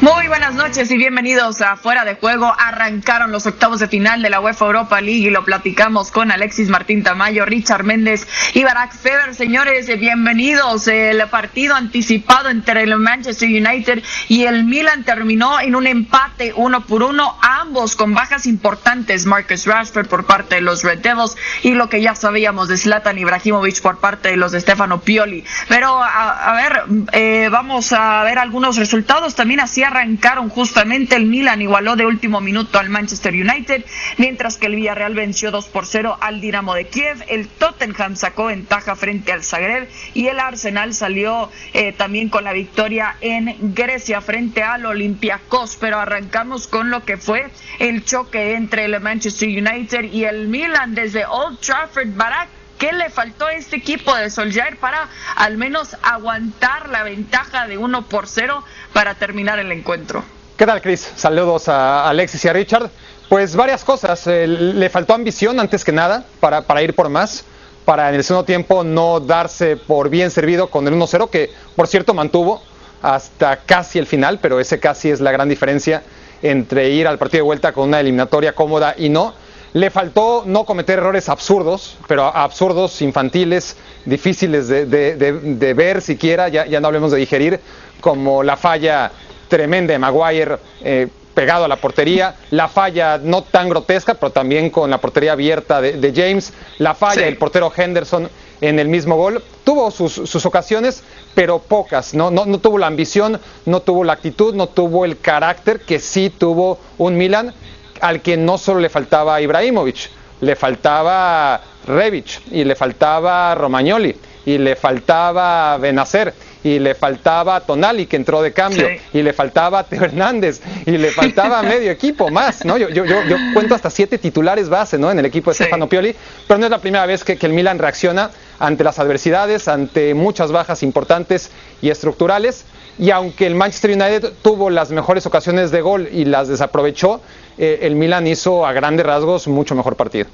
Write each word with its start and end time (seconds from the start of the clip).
Muy 0.00 0.28
buenas 0.28 0.54
noches 0.54 0.88
y 0.92 0.96
bienvenidos 0.96 1.60
a 1.60 1.74
Fuera 1.74 2.04
de 2.04 2.14
Juego. 2.14 2.54
Arrancaron 2.56 3.32
los 3.32 3.46
octavos 3.46 3.80
de 3.80 3.88
final 3.88 4.22
de 4.22 4.30
la 4.30 4.38
UEFA 4.38 4.66
Europa 4.66 5.00
League 5.00 5.26
y 5.26 5.30
lo 5.30 5.44
platicamos 5.44 6.12
con 6.12 6.30
Alexis 6.30 6.68
Martín 6.68 7.02
Tamayo, 7.02 7.44
Richard 7.44 7.82
Méndez 7.82 8.24
y 8.54 8.62
Barack 8.62 8.94
Feber. 8.94 9.34
Señores, 9.34 9.88
bienvenidos. 9.98 10.86
El 10.86 11.20
partido 11.26 11.74
anticipado 11.74 12.48
entre 12.48 12.84
el 12.84 12.96
Manchester 12.96 13.48
United 13.48 14.04
y 14.28 14.44
el 14.44 14.62
Milan 14.62 15.02
terminó 15.02 15.58
en 15.58 15.74
un 15.74 15.88
empate 15.88 16.52
uno 16.54 16.86
por 16.86 17.02
uno, 17.02 17.36
ambos 17.42 17.96
con 17.96 18.14
bajas 18.14 18.46
importantes. 18.46 19.26
Marcus 19.26 19.66
Rashford 19.66 20.06
por 20.06 20.26
parte 20.26 20.54
de 20.54 20.60
los 20.60 20.84
Red 20.84 21.00
Devils 21.00 21.36
y 21.64 21.72
lo 21.72 21.88
que 21.88 22.00
ya 22.00 22.14
sabíamos 22.14 22.68
de 22.68 22.76
Zlatan 22.76 23.18
Ibrahimovic 23.18 23.82
por 23.82 23.98
parte 23.98 24.28
de 24.28 24.36
los 24.36 24.52
de 24.52 24.60
Stefano 24.60 25.00
Pioli. 25.00 25.44
Pero 25.68 26.00
a, 26.00 26.52
ver, 26.52 26.84
eh, 27.10 27.48
vamos 27.50 27.92
a 27.92 28.22
ver 28.22 28.38
algunos 28.38 28.76
resultados. 28.76 29.34
También 29.34 29.58
hacía 29.58 29.87
arrancaron 29.88 30.48
justamente. 30.48 31.16
El 31.16 31.26
Milan 31.26 31.60
igualó 31.60 31.96
de 31.96 32.06
último 32.06 32.40
minuto 32.40 32.78
al 32.78 32.88
Manchester 32.88 33.34
United, 33.34 33.84
mientras 34.16 34.56
que 34.56 34.66
el 34.66 34.76
Villarreal 34.76 35.14
venció 35.14 35.50
2 35.50 35.66
por 35.66 35.86
0 35.86 36.16
al 36.20 36.40
Dinamo 36.40 36.74
de 36.74 36.86
Kiev. 36.86 37.24
El 37.28 37.48
Tottenham 37.48 38.16
sacó 38.16 38.46
ventaja 38.46 38.94
frente 38.96 39.32
al 39.32 39.42
Zagreb 39.42 39.88
y 40.14 40.26
el 40.28 40.38
Arsenal 40.38 40.94
salió 40.94 41.50
eh, 41.72 41.92
también 41.92 42.28
con 42.28 42.44
la 42.44 42.52
victoria 42.52 43.16
en 43.20 43.74
Grecia 43.74 44.20
frente 44.20 44.62
al 44.62 44.86
Olympiacos. 44.86 45.76
Pero 45.80 45.98
arrancamos 45.98 46.68
con 46.68 46.90
lo 46.90 47.04
que 47.04 47.16
fue 47.16 47.50
el 47.78 48.04
choque 48.04 48.54
entre 48.54 48.84
el 48.84 49.00
Manchester 49.00 49.48
United 49.48 50.12
y 50.12 50.24
el 50.24 50.48
Milan 50.48 50.94
desde 50.94 51.26
Old 51.26 51.58
Trafford. 51.60 52.08
Barak 52.14 52.57
¿Qué 52.78 52.92
le 52.92 53.10
faltó 53.10 53.46
a 53.46 53.54
este 53.54 53.76
equipo 53.76 54.14
de 54.14 54.30
Solskjaer 54.30 54.76
para 54.76 55.08
al 55.34 55.56
menos 55.56 55.96
aguantar 56.00 56.88
la 56.90 57.02
ventaja 57.02 57.66
de 57.66 57.76
1 57.76 58.08
por 58.08 58.28
0 58.28 58.62
para 58.92 59.16
terminar 59.16 59.58
el 59.58 59.72
encuentro? 59.72 60.22
¿Qué 60.56 60.64
tal, 60.64 60.80
Chris? 60.80 61.00
Saludos 61.16 61.68
a 61.68 62.08
Alexis 62.08 62.44
y 62.44 62.48
a 62.48 62.52
Richard. 62.52 62.88
Pues 63.28 63.56
varias 63.56 63.84
cosas. 63.84 64.24
Eh, 64.28 64.46
le 64.46 64.90
faltó 64.90 65.14
ambición 65.14 65.58
antes 65.58 65.84
que 65.84 65.90
nada 65.90 66.24
para, 66.38 66.82
ir 66.82 66.94
por 66.94 67.08
más, 67.08 67.44
para 67.84 68.08
en 68.10 68.14
el 68.14 68.22
segundo 68.22 68.44
tiempo 68.44 68.84
no 68.84 69.18
darse 69.18 69.76
por 69.76 70.08
bien 70.08 70.30
servido 70.30 70.68
con 70.68 70.86
el 70.86 70.94
1-0, 70.94 71.30
que 71.30 71.52
por 71.74 71.88
cierto 71.88 72.14
mantuvo 72.14 72.62
hasta 73.02 73.56
casi 73.56 73.98
el 73.98 74.06
final, 74.06 74.38
pero 74.40 74.60
ese 74.60 74.78
casi 74.78 75.10
es 75.10 75.20
la 75.20 75.32
gran 75.32 75.48
diferencia 75.48 76.04
entre 76.42 76.90
ir 76.90 77.08
al 77.08 77.18
partido 77.18 77.42
de 77.42 77.46
vuelta 77.46 77.72
con 77.72 77.88
una 77.88 77.98
eliminatoria 77.98 78.52
cómoda 78.52 78.94
y 78.96 79.08
no. 79.08 79.34
Le 79.78 79.90
faltó 79.90 80.42
no 80.44 80.64
cometer 80.64 80.98
errores 80.98 81.28
absurdos, 81.28 81.98
pero 82.08 82.24
absurdos, 82.24 83.00
infantiles, 83.00 83.76
difíciles 84.06 84.66
de, 84.66 85.74
ver 85.76 86.02
siquiera, 86.02 86.48
ya, 86.48 86.66
ya, 86.66 86.80
no 86.80 86.88
hablemos 86.88 87.12
de 87.12 87.18
digerir, 87.18 87.60
como 88.00 88.42
la 88.42 88.56
falla 88.56 89.12
tremenda 89.46 89.92
de 89.92 90.00
Maguire 90.00 90.58
eh, 90.80 91.06
pegado 91.32 91.64
a 91.66 91.68
la 91.68 91.76
portería, 91.76 92.34
la 92.50 92.66
falla 92.66 93.20
no 93.22 93.42
tan 93.42 93.68
grotesca, 93.68 94.14
pero 94.14 94.32
también 94.32 94.70
con 94.70 94.90
la 94.90 94.98
portería 94.98 95.30
abierta 95.30 95.80
de, 95.80 96.12
James, 96.12 96.52
la 96.78 96.96
falla 96.96 97.26
del 97.26 97.36
portero 97.36 97.70
Henderson 97.76 98.28
en 98.60 98.80
el 98.80 98.88
mismo 98.88 99.14
gol. 99.14 99.40
Tuvo 99.62 99.92
sus, 99.92 100.44
ocasiones, 100.44 101.04
pero 101.36 101.60
pocas. 101.60 102.14
¿no? 102.14 102.32
No, 102.32 102.46
no 102.46 102.58
tuvo 102.58 102.78
la 102.78 102.88
ambición, 102.88 103.40
no 103.64 103.78
tuvo 103.78 104.02
la 104.02 104.14
actitud, 104.14 104.56
no 104.56 104.66
tuvo 104.66 105.04
el 105.04 105.20
carácter 105.20 105.78
que 105.78 106.00
sí 106.00 106.30
tuvo 106.30 106.80
un 106.98 107.16
Milan 107.16 107.54
al 108.00 108.20
que 108.20 108.36
no 108.36 108.58
solo 108.58 108.80
le 108.80 108.88
faltaba 108.88 109.40
Ibrahimovic, 109.40 110.10
le 110.40 110.56
faltaba 110.56 111.60
Revic 111.86 112.40
y 112.52 112.64
le 112.64 112.74
faltaba 112.74 113.54
Romagnoli 113.54 114.14
y 114.46 114.58
le 114.58 114.76
faltaba 114.76 115.76
Benacer 115.78 116.32
y 116.64 116.78
le 116.78 116.94
faltaba 116.94 117.60
Tonali 117.60 118.06
que 118.06 118.16
entró 118.16 118.42
de 118.42 118.52
cambio 118.52 118.88
y 119.12 119.22
le 119.22 119.32
faltaba 119.32 119.84
Teo 119.84 120.04
Hernández 120.04 120.60
y 120.86 120.92
le 120.92 121.10
faltaba 121.10 121.62
medio 121.74 121.90
equipo 121.90 122.30
más, 122.30 122.64
¿no? 122.64 122.76
Yo, 122.76 122.88
yo, 122.88 123.04
yo, 123.04 123.36
cuento 123.52 123.74
hasta 123.74 123.90
siete 123.90 124.18
titulares 124.18 124.68
base, 124.68 124.98
¿no? 124.98 125.10
En 125.10 125.18
el 125.18 125.26
equipo 125.26 125.50
de 125.50 125.54
Stefano 125.54 125.88
Pioli, 125.88 126.14
pero 126.46 126.58
no 126.58 126.66
es 126.66 126.70
la 126.70 126.78
primera 126.78 127.06
vez 127.06 127.24
que, 127.24 127.36
que 127.36 127.46
el 127.46 127.52
Milan 127.52 127.78
reacciona 127.78 128.30
ante 128.58 128.84
las 128.84 128.98
adversidades, 128.98 129.68
ante 129.68 130.14
muchas 130.14 130.50
bajas 130.50 130.82
importantes 130.82 131.50
y 131.80 131.90
estructurales 131.90 132.64
y 132.98 133.10
aunque 133.10 133.46
el 133.46 133.54
Manchester 133.54 133.92
United 133.92 134.32
tuvo 134.42 134.70
las 134.70 134.90
mejores 134.90 135.24
ocasiones 135.26 135.70
de 135.70 135.80
gol 135.80 136.08
y 136.10 136.24
las 136.24 136.48
desaprovechó, 136.48 137.20
eh, 137.58 137.80
el 137.82 137.96
Milan 137.96 138.26
hizo 138.26 138.66
a 138.66 138.72
grandes 138.72 139.04
rasgos 139.04 139.48
mucho 139.48 139.74
mejor 139.74 139.96
partido. 139.96 140.26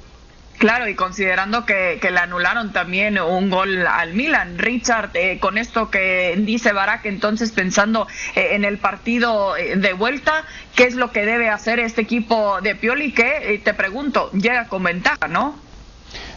Claro, 0.57 0.87
y 0.87 0.95
considerando 0.95 1.65
que, 1.65 1.99
le 2.01 2.19
anularon 2.19 2.71
también 2.71 3.19
un 3.19 3.49
gol 3.49 3.85
al 3.85 4.13
Milan, 4.13 4.57
Richard, 4.57 5.09
eh, 5.13 5.37
con 5.39 5.57
esto 5.57 5.91
que 5.91 6.33
dice 6.37 6.71
Barak, 6.71 7.05
entonces 7.05 7.51
pensando 7.51 8.07
eh, 8.35 8.49
en 8.51 8.63
el 8.63 8.77
partido 8.77 9.53
de 9.55 9.93
vuelta, 9.93 10.45
¿qué 10.75 10.85
es 10.85 10.95
lo 10.95 11.11
que 11.11 11.25
debe 11.25 11.49
hacer 11.49 11.79
este 11.79 12.01
equipo 12.01 12.61
de 12.61 12.75
Pioli? 12.75 13.11
Que, 13.11 13.59
te 13.63 13.73
pregunto, 13.73 14.31
llega 14.31 14.67
con 14.69 14.83
ventaja, 14.83 15.27
¿no? 15.27 15.64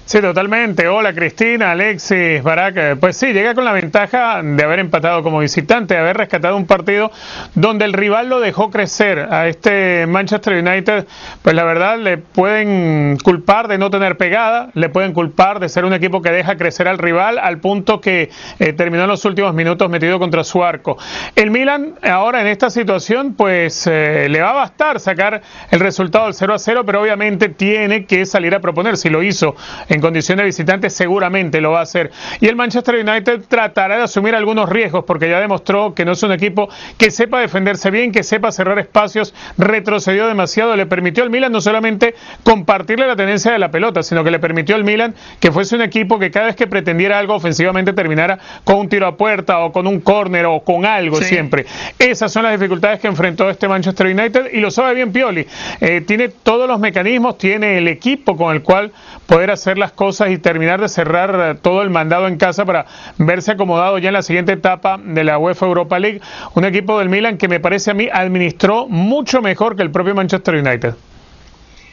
Sí, 0.08 0.22
totalmente. 0.22 0.88
Hola 0.88 1.12
Cristina, 1.12 1.72
Alexis, 1.72 2.42
Barak. 2.42 2.96
Pues 2.96 3.14
sí, 3.14 3.34
llega 3.34 3.54
con 3.54 3.66
la 3.66 3.72
ventaja 3.72 4.41
de 4.42 4.64
haber 4.64 4.78
empatado 4.78 5.22
como 5.22 5.41
visitante, 5.41 5.92
de 5.92 6.00
haber 6.00 6.16
rescatado 6.16 6.56
un 6.56 6.64
partido 6.64 7.12
donde 7.54 7.84
el 7.84 7.92
rival 7.92 8.30
lo 8.30 8.41
dejó 8.41 8.70
crecer 8.70 9.28
a 9.30 9.48
este 9.48 10.06
Manchester 10.06 10.66
United. 10.66 11.06
Pues 11.42 11.54
la 11.54 11.62
verdad 11.64 11.98
le 11.98 12.16
pueden 12.16 13.18
culpar 13.22 13.68
de 13.68 13.76
no 13.76 13.91
tener 13.91 14.16
pegada, 14.16 14.70
le 14.72 14.88
pueden 14.88 15.12
culpar 15.12 15.60
de 15.60 15.68
ser 15.68 15.84
un 15.84 15.92
equipo 15.92 16.22
que 16.22 16.30
deja 16.30 16.56
crecer 16.56 16.88
al 16.88 16.97
rival 16.97 17.38
al 17.38 17.58
punto 17.58 18.00
que 18.00 18.30
eh, 18.60 18.72
terminó 18.72 19.02
en 19.02 19.10
los 19.10 19.26
últimos 19.26 19.52
minutos 19.52 19.91
metido 19.91 20.18
contra 20.18 20.42
su 20.42 20.64
arco. 20.64 20.97
El 21.36 21.50
Milan 21.50 21.97
ahora 22.02 22.41
en 22.41 22.47
esta 22.47 22.70
situación 22.70 23.34
pues 23.34 23.86
eh, 23.86 24.26
le 24.30 24.41
va 24.41 24.52
a 24.52 24.54
bastar 24.54 25.00
sacar 25.00 25.42
el 25.70 25.80
resultado 25.80 26.24
del 26.24 26.32
0 26.32 26.54
a 26.54 26.58
0, 26.58 26.82
pero 26.86 27.02
obviamente 27.02 27.50
tiene 27.50 28.06
que 28.06 28.24
salir 28.24 28.54
a 28.54 28.60
proponer. 28.60 28.97
Si 28.97 29.10
lo 29.10 29.22
hizo 29.22 29.54
en 29.91 29.97
en 29.98 30.03
condición 30.03 30.38
de 30.38 30.44
visitante 30.44 30.91
seguramente 30.91 31.60
lo 31.60 31.72
va 31.72 31.81
a 31.81 31.82
hacer. 31.82 32.12
Y 32.41 32.47
el 32.47 32.54
Manchester 32.54 32.94
United 32.97 33.42
tratará 33.48 33.97
de 33.97 34.04
asumir 34.04 34.34
algunos 34.34 34.69
riesgos 34.69 35.04
porque 35.04 35.28
ya 35.28 35.41
demostró 35.41 35.92
que 35.92 36.04
no 36.04 36.12
es 36.12 36.22
un 36.22 36.31
equipo 36.32 36.69
que 36.97 37.10
sepa 37.10 37.41
defenderse 37.41 37.91
bien, 37.91 38.12
que 38.12 38.22
sepa 38.22 38.53
cerrar 38.53 38.78
espacios, 38.78 39.34
retrocedió 39.59 40.28
demasiado, 40.28 40.76
le 40.76 40.86
permitió 40.86 41.25
al 41.25 41.31
Milan 41.31 41.50
no 41.50 41.60
solamente 41.60 42.14
compartirle 42.44 43.06
la 43.06 43.16
tenencia 43.16 43.50
de 43.53 43.59
la 43.59 43.70
pelota, 43.70 44.03
sino 44.04 44.22
que 44.22 44.31
le 44.31 44.38
permitió 44.38 44.76
al 44.76 44.84
Milan 44.84 45.14
que 45.41 45.50
fuese 45.50 45.75
un 45.75 45.82
equipo 45.82 46.19
que 46.19 46.30
cada 46.30 46.47
vez 46.47 46.56
que 46.56 46.69
pretendiera 46.69 47.19
algo 47.19 47.34
ofensivamente 47.34 47.92
terminara 47.92 48.38
con 48.62 48.76
un 48.76 48.88
tiro 48.88 49.06
a 49.09 49.16
puerta 49.16 49.59
o 49.59 49.72
con 49.72 49.86
un 49.88 50.00
córner 50.00 50.47
o 50.47 50.60
con 50.60 50.86
algo 50.86 51.20
siempre. 51.20 51.66
Esas 51.98 52.32
son 52.32 52.44
las 52.44 52.53
dificultades 52.53 53.00
que 53.00 53.09
enfrentó 53.09 53.50
este 53.50 53.66
Manchester 53.66 54.06
United 54.06 54.53
y 54.53 54.60
lo 54.60 54.70
sabe 54.70 54.94
bien 54.94 55.12
Pioli. 55.12 55.47
Eh, 55.80 56.03
tiene 56.06 56.28
todos 56.28 56.69
los 56.69 56.78
mecanismos, 56.78 57.36
tiene 57.36 57.78
el 57.78 57.88
equipo 57.88 58.36
con 58.36 58.54
el 58.54 58.62
cual 58.62 58.92
poder 59.26 59.50
hacer 59.50 59.76
las 59.76 59.88
cosas 59.93 60.31
y 60.31 60.38
terminar 60.38 60.81
de 60.81 60.88
cerrar 60.88 61.34
eh, 61.38 61.59
todo 61.60 61.82
el 61.82 61.91
mandado 61.91 62.26
en 62.28 62.37
casa 62.37 62.65
para 62.65 62.87
verse 63.19 63.53
acomodado 63.53 63.99
ya 63.99 64.09
en 64.09 64.15
la 64.15 64.22
siguiente 64.22 64.53
etapa 64.53 64.99
de 65.03 65.25
la 65.25 65.38
UEFA 65.38 65.66
Europa 65.66 65.99
League. 65.99 66.21
Un 66.54 66.65
equipo 66.65 66.99
del 66.99 67.09
Milan 67.09 67.38
que 67.38 67.49
me 67.49 67.60
parece 67.60 67.91
a 67.91 67.94
mí 67.94 68.09
administró 68.12 68.87
mucho 68.88 69.43
mejor 69.43 69.77
que 69.77 69.82
el 69.82 69.91
propio 69.91 70.15
Manchester 70.15 70.54
United. 70.54 70.94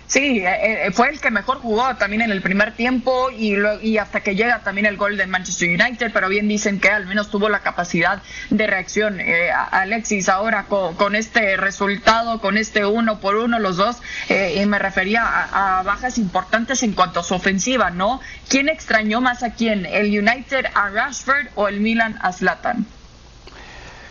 Sí, 0.08 0.40
eh, 0.40 0.88
eh, 0.88 0.92
fue 0.92 1.10
el 1.10 1.20
que 1.20 1.32
mejor 1.32 1.58
jugó 1.60 1.96
también 1.96 2.22
en 2.22 2.32
el 2.32 2.42
primer 2.42 2.74
tiempo 2.74 3.32
y, 3.32 3.56
y 3.82 3.98
hasta 3.98 4.22
que 4.22 4.36
llega 4.36 4.60
también 4.60 4.86
el 4.86 4.98
gol 4.98 5.18
de 5.18 5.26
Manchester 5.26 5.70
United, 5.70 6.12
pero 6.14 6.30
bien 6.30 6.48
dicen 6.48 6.80
que 6.80 6.90
al 6.90 7.08
menos 7.08 7.32
tuvo 7.32 7.50
la 7.50 7.62
capacidad 7.62 8.22
de 8.52 8.68
reacción. 8.68 9.20
Eh, 9.20 9.50
Alexis, 9.72 10.30
ahora 10.30 10.66
con, 10.66 11.16
este 11.16 11.58
resultado, 11.58 12.40
con 12.40 12.58
este 12.58 12.86
uno 12.86 13.20
por 13.20 13.36
uno, 13.36 13.58
los 13.58 13.78
dos, 13.78 13.98
y 14.30 14.66
me 14.66 14.78
refería 14.78 15.24
a, 15.24 15.80
a, 15.80 15.84
bajas 15.84 16.18
importantes 16.18 16.84
en 16.84 16.94
cuanto 16.94 17.22
a 17.22 17.24
su 17.24 17.34
ofensiva, 17.34 17.90
¿no? 17.90 18.22
¿Quién 18.48 18.70
extrañó 18.70 19.22
más 19.22 19.42
a 19.44 19.54
quién? 19.54 19.86
¿El 19.86 20.08
United 20.08 20.66
a 20.76 20.90
Rashford 20.90 21.48
o 21.56 21.68
el 21.68 21.80
Milan 21.80 22.18
a 22.22 22.32
Zlatan? 22.32 22.86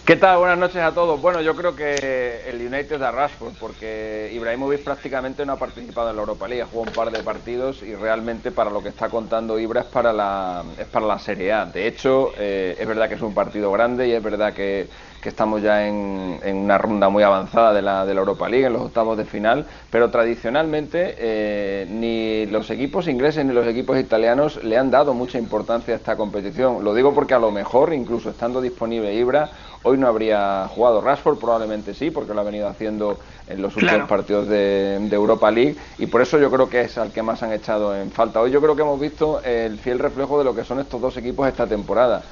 ¿Qué 0.06 0.16
tal? 0.16 0.36
Buenas 0.36 0.58
noches 0.58 0.82
a 0.82 0.92
todos. 0.92 1.18
Bueno, 1.18 1.40
yo 1.40 1.56
creo 1.56 1.74
que 1.74 2.42
el 2.44 2.56
United 2.60 2.98
da 2.98 3.10
Rashford, 3.10 3.54
porque 3.56 4.28
Ibrahimovic 4.34 4.84
prácticamente 4.84 5.46
no 5.46 5.54
ha 5.54 5.58
participado 5.58 6.10
en 6.10 6.16
la 6.16 6.20
Europa 6.20 6.46
League, 6.46 6.62
jugado 6.64 6.88
un 6.88 6.92
par 6.94 7.10
de 7.10 7.22
partidos 7.22 7.82
y 7.82 7.94
realmente 7.94 8.52
para 8.52 8.70
lo 8.70 8.82
que 8.82 8.90
está 8.90 9.08
contando 9.08 9.58
Ibra 9.58 9.80
es 9.80 9.86
para 9.86 10.12
la, 10.12 10.74
es 10.76 10.88
para 10.88 11.06
la 11.06 11.18
Serie 11.18 11.54
A. 11.54 11.64
De 11.64 11.86
hecho, 11.86 12.34
eh, 12.36 12.76
es 12.78 12.86
verdad 12.86 13.08
que 13.08 13.14
es 13.14 13.22
un 13.22 13.32
partido 13.32 13.72
grande 13.72 14.06
y 14.08 14.12
es 14.12 14.22
verdad 14.22 14.52
que, 14.52 14.90
estamos 15.28 15.62
ya 15.62 15.86
en, 15.86 16.38
una 16.44 16.78
ronda 16.78 17.08
muy 17.08 17.22
avanzada 17.22 17.72
de 17.72 17.82
la, 17.82 18.04
de 18.04 18.14
la 18.14 18.20
Europa 18.20 18.48
League, 18.48 18.66
en 18.66 18.72
los 18.72 18.82
octavos 18.82 19.16
de 19.16 19.24
final, 19.24 19.66
pero 19.90 20.10
tradicionalmente 20.10 21.14
eh, 21.18 21.86
ni 21.90 22.46
los 22.46 22.70
equipos 22.70 23.08
ingleses 23.08 23.44
ni 23.44 23.52
los 23.52 23.66
equipos 23.66 23.98
italianos 23.98 24.62
le 24.62 24.76
han 24.78 24.90
dado 24.90 25.14
mucha 25.14 25.38
importancia 25.38 25.94
a 25.94 25.96
esta 25.96 26.16
competición. 26.16 26.84
Lo 26.84 26.94
digo 26.94 27.14
porque 27.14 27.34
a 27.34 27.38
lo 27.38 27.50
mejor, 27.50 27.92
incluso 27.92 28.30
estando 28.30 28.60
disponible 28.60 29.14
Ibra, 29.14 29.50
Hoy 29.86 29.98
no 29.98 30.08
habría 30.08 30.66
jugado 30.68 31.02
Rashford, 31.02 31.38
probablemente 31.38 31.92
sí, 31.92 32.10
porque 32.10 32.32
lo 32.32 32.40
ha 32.40 32.44
venido 32.44 32.66
haciendo 32.66 33.18
en 33.46 33.60
los 33.60 33.76
últimos 33.76 34.08
partidos 34.08 34.48
de, 34.48 34.96
Europa 35.12 35.50
League 35.50 35.76
y 35.98 36.06
por 36.06 36.22
eso 36.22 36.38
yo 36.38 36.50
creo 36.50 36.70
que 36.70 36.80
es 36.80 36.96
al 36.96 37.12
que 37.12 37.22
más 37.22 37.42
han 37.42 37.52
echado 37.52 37.94
en 37.94 38.10
falta. 38.10 38.40
Hoy 38.40 38.50
yo 38.50 38.62
creo 38.62 38.74
que 38.74 38.80
hemos 38.80 38.98
visto 38.98 39.42
el 39.42 39.78
fiel 39.78 39.98
reflejo 39.98 40.38
de 40.38 40.44
lo 40.44 40.54
que 40.54 40.64
son 40.64 40.80
estos 40.80 41.02
dos 41.02 41.18
equipos 41.18 41.46
esta 41.46 41.66
temporada. 41.66 42.22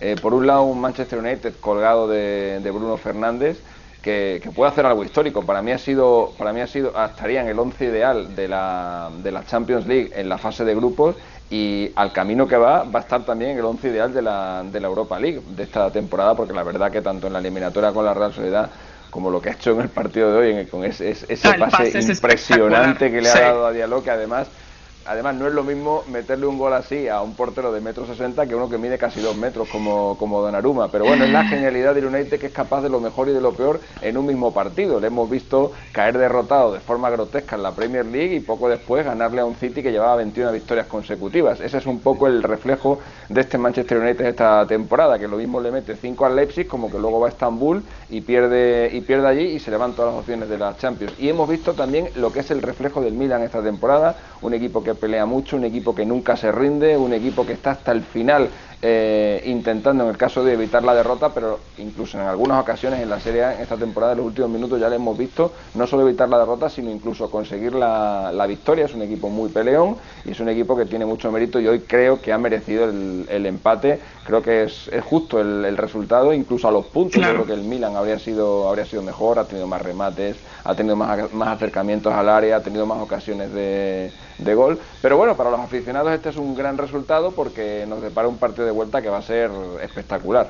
Eh, 0.00 0.16
por 0.20 0.32
un 0.34 0.46
lado, 0.46 0.62
un 0.64 0.80
Manchester 0.80 1.18
United 1.18 1.54
colgado 1.60 2.06
de, 2.08 2.60
Bruno 2.72 2.96
Fernández 2.96 3.58
que, 4.02 4.40
puede 4.54 4.70
hacer 4.70 4.86
algo 4.86 5.04
histórico. 5.04 5.42
Para 5.42 5.60
mí 5.62 5.72
ha 5.72 5.78
sido, 5.78 6.32
para 6.38 6.52
mí 6.52 6.60
ha 6.60 6.66
sido, 6.66 6.92
ah, 6.94 7.06
estaría 7.10 7.40
en 7.40 7.48
el 7.48 7.58
once 7.58 7.84
ideal 7.84 8.34
de 8.36 8.48
la, 8.48 9.10
de 9.22 9.32
la 9.32 9.44
Champions 9.44 9.86
League 9.86 10.12
en 10.14 10.28
la 10.28 10.38
fase 10.38 10.64
de 10.64 10.74
grupos 10.74 11.16
y 11.50 11.90
al 11.96 12.12
camino 12.12 12.46
que 12.46 12.56
va 12.56 12.84
va 12.84 13.00
a 13.00 13.02
estar 13.02 13.24
también 13.24 13.52
en 13.52 13.58
el 13.58 13.64
once 13.64 13.88
ideal 13.88 14.12
de 14.12 14.22
la, 14.22 14.62
de 14.70 14.80
la 14.80 14.86
Europa 14.86 15.18
League 15.18 15.40
de 15.56 15.62
esta 15.62 15.90
temporada, 15.90 16.34
porque 16.34 16.52
la 16.52 16.62
verdad 16.62 16.92
que 16.92 17.00
tanto 17.00 17.26
en 17.26 17.32
la 17.32 17.38
eliminatoria 17.40 17.92
con 17.92 18.04
la 18.04 18.14
Real 18.14 18.32
Sociedad 18.32 18.70
como 19.10 19.30
lo 19.30 19.40
que 19.40 19.48
ha 19.48 19.52
hecho 19.52 19.72
en 19.72 19.80
el 19.80 19.88
partido 19.88 20.32
de 20.32 20.38
hoy, 20.38 20.66
con 20.66 20.84
ese, 20.84 21.10
ese, 21.10 21.54
pase, 21.54 21.98
impresionante 21.98 23.10
que 23.10 23.22
le 23.22 23.30
ha 23.30 23.40
dado 23.40 23.66
a 23.66 23.72
Diallo, 23.72 24.02
que 24.02 24.10
además 24.10 24.48
además 25.08 25.34
no 25.36 25.46
es 25.46 25.54
lo 25.54 25.64
mismo 25.64 26.04
meterle 26.08 26.46
un 26.46 26.58
gol 26.58 26.74
así 26.74 27.08
a 27.08 27.22
un 27.22 27.34
portero 27.34 27.72
de 27.72 27.80
metro 27.80 28.06
sesenta 28.06 28.46
que 28.46 28.54
uno 28.54 28.68
que 28.68 28.76
mide 28.76 28.98
casi 28.98 29.20
dos 29.20 29.36
metros 29.36 29.68
como, 29.68 30.16
como 30.18 30.42
Donnarumma. 30.42 30.90
Pero 30.90 31.06
bueno, 31.06 31.24
es 31.24 31.30
la 31.30 31.44
genialidad 31.48 31.94
del 31.94 32.06
United 32.06 32.38
que 32.38 32.46
es 32.46 32.52
capaz 32.52 32.82
de 32.82 32.90
lo 32.90 33.00
mejor 33.00 33.28
y 33.28 33.32
de 33.32 33.40
lo 33.40 33.52
peor 33.52 33.80
en 34.02 34.18
un 34.18 34.26
mismo 34.26 34.52
partido. 34.52 35.00
Le 35.00 35.06
hemos 35.06 35.28
visto 35.30 35.72
caer 35.92 36.18
derrotado 36.18 36.74
de 36.74 36.80
forma 36.80 37.08
grotesca 37.08 37.56
en 37.56 37.62
la 37.62 37.72
Premier 37.72 38.04
League 38.04 38.34
y 38.34 38.40
poco 38.40 38.68
después 38.68 39.04
ganarle 39.04 39.40
a 39.40 39.46
un 39.46 39.54
City 39.54 39.82
que 39.82 39.90
llevaba 39.90 40.16
21 40.16 40.52
victorias 40.52 40.86
consecutivas. 40.86 41.60
Ese 41.60 41.78
es 41.78 41.86
un 41.86 42.00
poco 42.00 42.26
el 42.26 42.42
reflejo 42.42 43.00
de 43.30 43.40
este 43.40 43.56
Manchester 43.56 43.98
United 43.98 44.26
esta 44.26 44.66
temporada, 44.66 45.18
que 45.18 45.26
lo 45.26 45.38
mismo 45.38 45.60
le 45.60 45.70
mete 45.70 45.96
5 45.96 46.26
al 46.26 46.36
Leipzig 46.36 46.66
como 46.66 46.90
que 46.90 46.98
luego 46.98 47.18
va 47.18 47.28
a 47.28 47.30
Estambul 47.30 47.82
y 48.10 48.20
pierde, 48.20 48.90
y 48.92 49.00
pierde 49.00 49.26
allí 49.26 49.42
y 49.42 49.58
se 49.58 49.70
le 49.70 49.78
van 49.78 49.94
todas 49.94 50.12
las 50.12 50.20
opciones 50.20 50.48
de 50.48 50.58
la 50.58 50.76
Champions. 50.76 51.14
Y 51.18 51.28
hemos 51.28 51.48
visto 51.48 51.72
también 51.72 52.08
lo 52.16 52.32
que 52.32 52.40
es 52.40 52.50
el 52.50 52.60
reflejo 52.60 53.00
del 53.00 53.14
Milan 53.14 53.42
esta 53.42 53.62
temporada, 53.62 54.16
un 54.42 54.52
equipo 54.54 54.82
que 54.82 54.97
pelea 54.98 55.26
mucho, 55.26 55.56
un 55.56 55.64
equipo 55.64 55.94
que 55.94 56.04
nunca 56.04 56.36
se 56.36 56.52
rinde, 56.52 56.96
un 56.96 57.12
equipo 57.12 57.46
que 57.46 57.54
está 57.54 57.70
hasta 57.72 57.92
el 57.92 58.02
final 58.02 58.50
eh, 58.80 59.42
intentando 59.46 60.04
en 60.04 60.10
el 60.10 60.16
caso 60.16 60.44
de 60.44 60.52
evitar 60.52 60.84
la 60.84 60.94
derrota, 60.94 61.30
pero 61.34 61.58
incluso 61.78 62.16
en 62.16 62.26
algunas 62.26 62.62
ocasiones 62.62 63.00
en 63.00 63.10
la 63.10 63.18
Serie 63.18 63.42
A, 63.42 63.54
en 63.56 63.62
esta 63.62 63.76
temporada, 63.76 64.12
en 64.12 64.18
los 64.18 64.28
últimos 64.28 64.50
minutos 64.50 64.78
ya 64.78 64.88
le 64.88 64.96
hemos 64.96 65.18
visto 65.18 65.52
no 65.74 65.84
solo 65.86 66.06
evitar 66.06 66.28
la 66.28 66.38
derrota, 66.38 66.68
sino 66.70 66.88
incluso 66.88 67.28
conseguir 67.28 67.74
la, 67.74 68.46
victoria. 68.46 68.84
Es 68.84 68.94
un 68.94 69.02
equipo 69.02 69.28
muy 69.28 69.50
peleón 69.50 69.96
y 70.24 70.30
es 70.30 70.40
un 70.40 70.48
equipo 70.48 70.76
que 70.76 70.86
tiene 70.86 71.04
mucho 71.04 71.32
mérito 71.32 71.58
y 71.58 71.66
hoy 71.66 71.80
creo 71.80 72.20
que 72.20 72.32
ha 72.32 72.38
merecido 72.38 72.84
el, 72.84 73.46
empate. 73.46 73.98
Creo 74.24 74.42
que 74.42 74.64
es, 74.64 74.88
justo 75.04 75.40
el, 75.40 75.76
resultado, 75.76 76.32
incluso 76.32 76.68
a 76.68 76.70
los 76.70 76.86
puntos. 76.86 77.20
Yo 77.20 77.32
creo 77.32 77.46
que 77.46 77.54
el 77.54 77.62
Milan 77.62 77.96
habría 77.96 78.18
sido, 78.18 78.68
habría 78.68 78.84
sido 78.84 79.02
mejor, 79.02 79.40
ha 79.40 79.44
tenido 79.44 79.66
más 79.66 79.82
remates, 79.82 80.36
ha 80.64 80.74
tenido 80.74 80.94
más, 80.94 81.32
más 81.32 81.48
acercamientos 81.48 82.12
al 82.12 82.28
área, 82.28 82.56
ha 82.56 82.62
tenido 82.62 82.86
más 82.86 83.02
ocasiones 83.02 83.52
de, 83.52 84.12
de 84.38 84.54
gol. 84.54 84.78
Pero 85.02 85.16
bueno, 85.16 85.36
para 85.36 85.50
los 85.50 85.60
aficionados 85.60 86.12
este 86.12 86.30
es 86.30 86.36
un 86.36 86.54
gran 86.54 86.78
resultado 86.78 87.32
porque 87.32 87.84
nos 87.88 88.00
depara 88.00 88.28
un 88.28 88.38
partido 88.38 88.67
de 88.68 88.74
vuelta 88.74 89.00
que 89.02 89.08
va 89.08 89.18
a 89.18 89.22
ser 89.22 89.50
espectacular. 89.82 90.48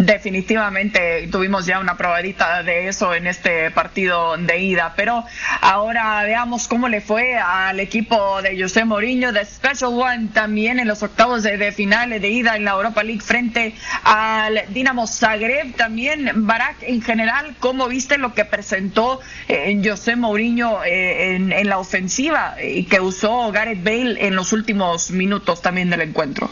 Definitivamente 0.00 1.28
tuvimos 1.30 1.66
ya 1.66 1.78
una 1.78 1.98
probadita 1.98 2.62
de 2.62 2.88
eso 2.88 3.14
en 3.14 3.26
este 3.26 3.70
partido 3.70 4.34
de 4.38 4.58
ida, 4.58 4.94
pero 4.96 5.24
ahora 5.60 6.22
veamos 6.22 6.68
cómo 6.68 6.88
le 6.88 7.02
fue 7.02 7.36
al 7.36 7.78
equipo 7.80 8.40
de 8.40 8.58
José 8.58 8.86
Mourinho 8.86 9.30
de 9.30 9.44
Special 9.44 9.92
One 9.92 10.28
también 10.32 10.78
en 10.78 10.88
los 10.88 11.02
octavos 11.02 11.42
de, 11.42 11.58
de 11.58 11.70
final 11.72 12.18
de 12.18 12.28
ida 12.30 12.56
en 12.56 12.64
la 12.64 12.70
Europa 12.70 13.02
League 13.02 13.20
frente 13.20 13.74
al 14.02 14.62
Dinamo 14.70 15.06
Zagreb. 15.06 15.74
También, 15.76 16.46
Barak, 16.46 16.76
en 16.80 17.02
general, 17.02 17.54
¿cómo 17.60 17.86
viste 17.86 18.16
lo 18.16 18.32
que 18.32 18.46
presentó 18.46 19.20
eh, 19.48 19.82
José 19.84 20.16
Mourinho 20.16 20.82
eh, 20.82 21.34
en, 21.34 21.52
en 21.52 21.68
la 21.68 21.76
ofensiva 21.76 22.56
y 22.62 22.84
que 22.84 23.00
usó 23.00 23.52
Gareth 23.52 23.84
Bale 23.84 24.26
en 24.26 24.34
los 24.34 24.54
últimos 24.54 25.10
minutos 25.10 25.60
también 25.60 25.90
del 25.90 26.00
encuentro? 26.00 26.48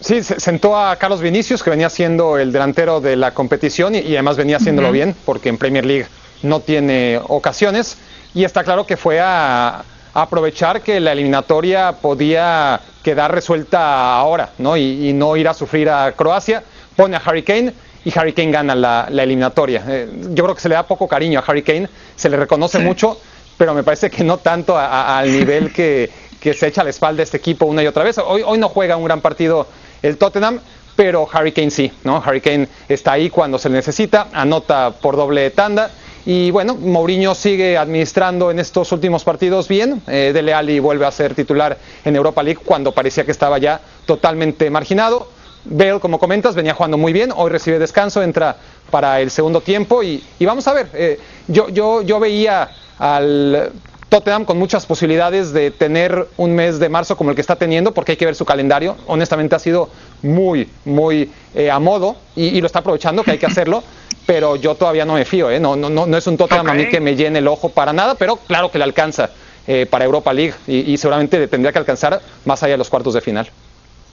Sí, 0.00 0.22
sentó 0.22 0.78
a 0.78 0.96
Carlos 0.96 1.20
Vinicius, 1.20 1.62
que 1.62 1.68
venía 1.68 1.90
siendo 1.90 2.38
el 2.38 2.52
delantero 2.52 3.02
de 3.02 3.16
la 3.16 3.34
competición 3.34 3.94
y, 3.94 4.14
además 4.14 4.38
venía 4.38 4.56
haciéndolo 4.56 4.90
bien, 4.92 5.14
porque 5.26 5.50
en 5.50 5.58
Premier 5.58 5.84
League 5.84 6.06
no 6.42 6.60
tiene 6.60 7.20
ocasiones. 7.28 7.98
Y 8.32 8.44
está 8.44 8.64
claro 8.64 8.86
que 8.86 8.96
fue 8.96 9.20
a, 9.20 9.84
aprovechar 10.14 10.80
que 10.80 11.00
la 11.00 11.12
eliminatoria 11.12 11.92
podía 11.92 12.80
quedar 13.04 13.32
resuelta 13.32 14.16
ahora, 14.16 14.50
¿no? 14.56 14.76
Y, 14.76 15.12
no 15.12 15.36
ir 15.36 15.48
a 15.48 15.54
sufrir 15.54 15.90
a 15.90 16.12
Croacia. 16.12 16.62
Pone 16.96 17.16
a 17.16 17.22
Harry 17.24 17.42
Kane 17.42 17.74
y 18.02 18.18
Harry 18.18 18.32
Kane 18.32 18.52
gana 18.52 18.74
la, 18.74 19.06
eliminatoria. 19.10 19.84
Eh, 19.86 20.08
yo 20.30 20.44
creo 20.44 20.54
que 20.54 20.62
se 20.62 20.70
le 20.70 20.76
da 20.76 20.86
poco 20.86 21.06
cariño 21.08 21.40
a 21.40 21.44
Harry 21.46 21.62
Kane, 21.62 21.88
se 22.16 22.30
le 22.30 22.38
reconoce 22.38 22.78
mucho, 22.78 23.20
pero 23.58 23.74
me 23.74 23.82
parece 23.82 24.08
que 24.08 24.24
no 24.24 24.38
tanto 24.38 24.78
al 24.78 25.30
nivel 25.30 25.72
que, 25.74 26.10
que 26.40 26.54
se 26.54 26.68
echa 26.68 26.80
a 26.80 26.84
la 26.84 26.90
espalda 26.90 27.22
este 27.22 27.36
equipo 27.36 27.66
una 27.66 27.82
y 27.82 27.86
otra 27.86 28.02
vez. 28.02 28.16
Hoy, 28.18 28.42
hoy 28.44 28.58
no 28.58 28.70
juega 28.70 28.96
un 28.96 29.04
gran 29.04 29.20
partido 29.20 29.66
el 30.02 30.16
Tottenham, 30.16 30.60
pero 30.96 31.28
Harry 31.32 31.52
Kane 31.52 31.70
sí, 31.70 31.90
¿no? 32.04 32.22
Harry 32.24 32.40
Kane 32.40 32.68
está 32.88 33.12
ahí 33.12 33.30
cuando 33.30 33.58
se 33.58 33.70
necesita, 33.70 34.28
anota 34.32 34.90
por 34.90 35.16
doble 35.16 35.50
tanda. 35.50 35.90
Y 36.26 36.50
bueno, 36.50 36.74
Mourinho 36.74 37.34
sigue 37.34 37.78
administrando 37.78 38.50
en 38.50 38.58
estos 38.58 38.92
últimos 38.92 39.24
partidos 39.24 39.68
bien. 39.68 40.02
Eh, 40.06 40.32
Dele 40.34 40.52
Alli 40.52 40.78
vuelve 40.78 41.06
a 41.06 41.10
ser 41.10 41.34
titular 41.34 41.78
en 42.04 42.14
Europa 42.14 42.42
League 42.42 42.60
cuando 42.62 42.92
parecía 42.92 43.24
que 43.24 43.30
estaba 43.30 43.58
ya 43.58 43.80
totalmente 44.04 44.68
marginado. 44.68 45.28
Bale, 45.64 46.00
como 46.00 46.18
comentas, 46.18 46.54
venía 46.54 46.74
jugando 46.74 46.98
muy 46.98 47.12
bien. 47.12 47.32
Hoy 47.34 47.50
recibe 47.50 47.78
descanso, 47.78 48.22
entra 48.22 48.56
para 48.90 49.20
el 49.20 49.30
segundo 49.30 49.62
tiempo. 49.62 50.02
Y, 50.02 50.22
vamos 50.40 50.66
a 50.68 50.74
ver, 50.74 50.90
eh, 50.92 51.18
yo, 51.48 51.68
yo, 51.70 52.02
yo 52.02 52.20
veía 52.20 52.68
al 52.98 53.72
Tottenham 54.10 54.44
con 54.44 54.58
muchas 54.58 54.86
posibilidades 54.86 55.52
de 55.52 55.70
tener 55.70 56.26
un 56.36 56.52
mes 56.52 56.80
de 56.80 56.88
marzo 56.88 57.16
como 57.16 57.30
el 57.30 57.36
que 57.36 57.40
está 57.40 57.54
teniendo, 57.54 57.94
porque 57.94 58.12
hay 58.12 58.16
que 58.18 58.26
ver 58.26 58.34
su 58.34 58.44
calendario. 58.44 58.96
Honestamente 59.06 59.54
ha 59.54 59.60
sido 59.60 59.88
muy, 60.20 60.68
muy 60.84 61.30
eh, 61.54 61.70
a 61.70 61.78
modo 61.78 62.16
y, 62.34 62.60
lo 62.60 62.66
está 62.66 62.80
aprovechando, 62.80 63.22
que 63.22 63.30
hay 63.30 63.38
que 63.38 63.46
hacerlo. 63.46 63.84
Pero 64.26 64.56
yo 64.56 64.74
todavía 64.74 65.04
no 65.04 65.14
me 65.14 65.24
fío, 65.24 65.50
¿eh? 65.50 65.58
no, 65.58 65.76
no, 65.76 65.88
no, 65.88 66.16
es 66.16 66.26
un 66.26 66.36
Tottenham 66.36 66.68
a 66.68 66.74
mí 66.74 66.88
que 66.88 67.00
me 67.00 67.16
llene 67.16 67.38
el 67.38 67.48
ojo 67.48 67.70
para 67.70 67.92
nada, 67.92 68.14
pero 68.14 68.36
claro 68.36 68.70
que 68.70 68.78
le 68.78 68.84
alcanza 68.84 69.30
eh, 69.66 69.86
para 69.90 70.04
Europa 70.04 70.32
League 70.32 70.54
y, 70.68 70.96
seguramente 70.98 71.48
tendría 71.48 71.72
que 71.72 71.80
alcanzar 71.80 72.20
más 72.44 72.62
allá 72.62 72.74
de 72.74 72.78
los 72.78 72.88
cuartos 72.88 73.14
de 73.14 73.22
final. 73.22 73.50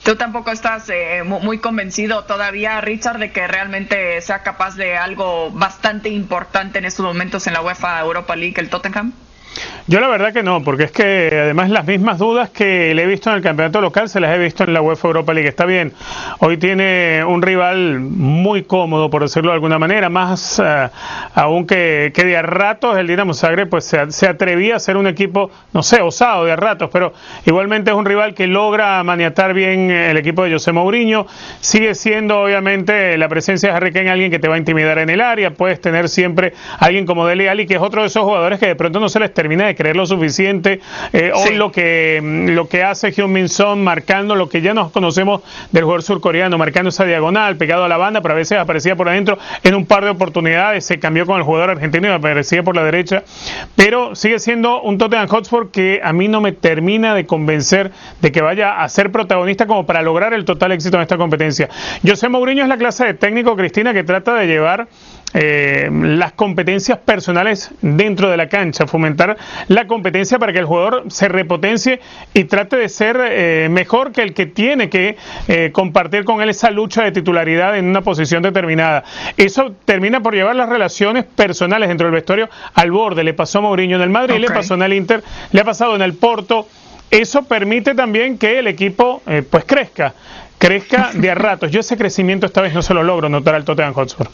¿Tú 0.03 0.15
tampoco 0.15 0.49
estás 0.49 0.89
eh, 0.89 1.23
muy 1.23 1.59
convencido 1.59 2.23
todavía, 2.23 2.81
Richard, 2.81 3.19
de 3.19 3.31
que 3.31 3.47
realmente 3.47 4.19
sea 4.21 4.41
capaz 4.41 4.75
de 4.75 4.97
algo 4.97 5.51
bastante 5.51 6.09
importante 6.09 6.79
en 6.79 6.85
estos 6.85 7.05
momentos 7.05 7.45
en 7.45 7.53
la 7.53 7.61
UEFA 7.61 7.99
Europa 7.99 8.35
League, 8.35 8.55
el 8.57 8.69
Tottenham? 8.69 9.13
Yo 9.89 10.01
la 10.01 10.09
verdad 10.09 10.33
que 10.33 10.43
no, 10.43 10.63
porque 10.63 10.83
es 10.83 10.91
que 10.91 11.29
además 11.31 11.69
las 11.69 11.85
mismas 11.85 12.17
dudas 12.17 12.49
que 12.49 12.93
le 12.93 13.03
he 13.03 13.07
visto 13.07 13.29
en 13.29 13.37
el 13.37 13.41
campeonato 13.41 13.79
local 13.79 14.09
se 14.09 14.19
las 14.19 14.35
he 14.35 14.37
visto 14.37 14.65
en 14.65 14.73
la 14.73 14.81
UEFA 14.81 15.07
Europa 15.07 15.33
League. 15.33 15.47
Está 15.47 15.65
bien, 15.65 15.93
hoy 16.39 16.57
tiene 16.57 17.23
un 17.25 17.41
rival 17.41 17.99
muy 18.01 18.63
cómodo, 18.63 19.09
por 19.09 19.21
decirlo 19.21 19.51
de 19.51 19.55
alguna 19.55 19.79
manera, 19.79 20.09
más 20.09 20.59
uh, 20.59 20.89
aún 21.35 21.65
que, 21.65 22.11
de 22.13 22.37
a 22.37 22.41
ratos 22.41 22.97
el 22.97 23.07
Dinamo 23.07 23.33
Zagreb 23.33 23.69
pues 23.69 23.85
se, 23.85 24.27
atrevía 24.27 24.75
a 24.75 24.79
ser 24.79 24.97
un 24.97 25.07
equipo, 25.07 25.49
no 25.71 25.81
sé, 25.83 26.01
osado 26.01 26.43
de 26.43 26.51
a 26.51 26.57
ratos, 26.57 26.89
pero 26.91 27.13
igualmente 27.45 27.89
es 27.89 27.95
un 27.95 28.05
rival 28.05 28.33
que 28.33 28.45
logra 28.45 29.01
maniatar 29.03 29.53
bien 29.53 29.89
el 29.89 30.17
equipo 30.17 30.43
de 30.43 30.51
José 30.51 30.73
Mourinho. 30.73 31.27
Sigue 31.61 31.95
siendo 31.95 32.41
obviamente 32.41 33.17
la 33.17 33.29
presencia 33.29 33.69
de 33.69 33.75
Harry 33.75 33.93
Kane 33.93 34.09
alguien 34.09 34.31
que 34.31 34.39
te 34.39 34.49
va 34.49 34.55
a 34.55 34.57
intimidar 34.57 34.99
en 34.99 35.09
el 35.09 35.21
área, 35.21 35.51
puedes 35.51 35.79
tener 35.79 36.09
siempre 36.09 36.53
alguien 36.79 37.05
como 37.05 37.25
Dele 37.25 37.49
Alli, 37.49 37.65
que 37.65 37.75
es 37.75 37.81
otro 37.81 38.01
de 38.01 38.07
esos 38.07 38.23
jugadores 38.23 38.59
que 38.59 38.67
de 38.67 38.75
pronto 38.75 38.99
no 38.99 39.07
se 39.07 39.21
les 39.21 39.33
termina 39.33 39.46
de 39.55 39.75
creer 39.75 39.95
lo 39.95 40.05
suficiente. 40.05 40.81
Eh, 41.13 41.31
hoy 41.33 41.55
lo 41.55 41.71
que, 41.71 42.19
mm, 42.21 42.49
lo 42.49 42.67
que 42.67 42.83
hace 42.83 43.11
Hyun 43.11 43.31
Min 43.31 43.49
Son 43.49 43.83
marcando 43.83 44.35
lo 44.35 44.49
que 44.49 44.61
ya 44.61 44.73
nos 44.73 44.91
conocemos 44.91 45.41
del 45.71 45.83
jugador 45.83 46.03
surcoreano, 46.03 46.57
marcando 46.57 46.89
esa 46.89 47.05
diagonal, 47.05 47.55
pegado 47.55 47.85
a 47.85 47.87
la 47.87 47.97
banda, 47.97 48.21
pero 48.21 48.33
a 48.33 48.37
veces 48.37 48.57
aparecía 48.57 48.95
por 48.95 49.09
adentro 49.09 49.37
en 49.63 49.75
un 49.75 49.85
par 49.85 50.03
de 50.03 50.11
oportunidades, 50.11 50.85
se 50.85 50.99
cambió 50.99 51.25
con 51.25 51.37
el 51.37 51.43
jugador 51.43 51.71
argentino 51.71 52.07
y 52.07 52.11
aparecía 52.11 52.63
por 52.63 52.75
la 52.75 52.83
derecha, 52.83 53.23
pero 53.75 54.15
sigue 54.15 54.39
siendo 54.39 54.81
un 54.81 54.97
Tottenham 54.97 55.27
Hotspur 55.27 55.71
que 55.71 56.01
a 56.03 56.13
mí 56.13 56.27
no 56.27 56.41
me 56.41 56.51
termina 56.51 57.15
de 57.15 57.25
convencer 57.25 57.91
de 58.21 58.31
que 58.31 58.41
vaya 58.41 58.81
a 58.81 58.89
ser 58.89 59.11
protagonista 59.11 59.65
como 59.67 59.85
para 59.85 60.01
lograr 60.01 60.33
el 60.33 60.45
total 60.45 60.71
éxito 60.71 60.97
en 60.97 61.03
esta 61.03 61.17
competencia. 61.17 61.69
José 62.05 62.29
Mourinho 62.29 62.63
es 62.63 62.69
la 62.69 62.77
clase 62.77 63.05
de 63.05 63.13
técnico, 63.13 63.55
Cristina, 63.55 63.93
que 63.93 64.03
trata 64.03 64.35
de 64.35 64.47
llevar 64.47 64.87
eh, 65.33 65.89
las 65.91 66.31
competencias 66.31 66.99
personales 66.99 67.71
dentro 67.81 68.29
de 68.29 68.37
la 68.37 68.47
cancha, 68.47 68.87
fomentar 68.87 69.37
la 69.67 69.85
competencia 69.85 70.39
para 70.39 70.53
que 70.53 70.59
el 70.59 70.65
jugador 70.65 71.03
se 71.09 71.27
repotencie 71.27 71.99
y 72.33 72.45
trate 72.45 72.77
de 72.77 72.87
ser 72.87 73.19
eh, 73.19 73.67
mejor 73.69 74.13
que 74.13 74.21
el 74.21 74.33
que 74.33 74.45
tiene 74.45 74.89
que 74.89 75.17
eh, 75.49 75.71
compartir 75.73 76.23
con 76.23 76.41
él 76.41 76.49
esa 76.49 76.71
lucha 76.71 77.03
de 77.03 77.11
titularidad 77.11 77.77
en 77.77 77.85
una 77.85 78.01
posición 78.01 78.41
determinada. 78.41 79.03
Eso 79.35 79.75
termina 79.83 80.21
por 80.21 80.33
llevar 80.33 80.55
las 80.55 80.69
relaciones 80.69 81.25
personales 81.25 81.89
dentro 81.89 82.07
del 82.07 82.15
vestuario 82.15 82.49
al 82.73 82.91
borde. 82.91 83.23
Le 83.25 83.33
pasó 83.33 83.59
a 83.59 83.63
Mourinho 83.63 83.97
en 83.97 84.03
el 84.03 84.09
Madrid, 84.09 84.37
le 84.37 84.47
pasó 84.47 84.75
en 84.75 84.83
el 84.83 84.93
Inter, 84.93 85.23
le 85.51 85.61
ha 85.61 85.65
pasado 85.65 85.95
en 85.95 86.03
el 86.03 86.13
Porto. 86.13 86.67
Eso 87.11 87.43
permite 87.43 87.95
también 87.95 88.37
que 88.37 88.59
el 88.59 88.67
equipo 88.67 89.21
pues 89.49 89.65
crezca, 89.65 90.13
crezca 90.57 91.11
de 91.13 91.31
a 91.31 91.35
ratos. 91.35 91.69
Yo 91.69 91.81
ese 91.81 91.97
crecimiento 91.97 92.45
esta 92.45 92.61
vez 92.61 92.73
no 92.73 92.81
se 92.81 92.93
lo 92.93 93.03
logro 93.03 93.29
notar 93.29 93.55
al 93.55 93.65
Tottenham 93.65 93.93
Hotspur. 93.93 94.27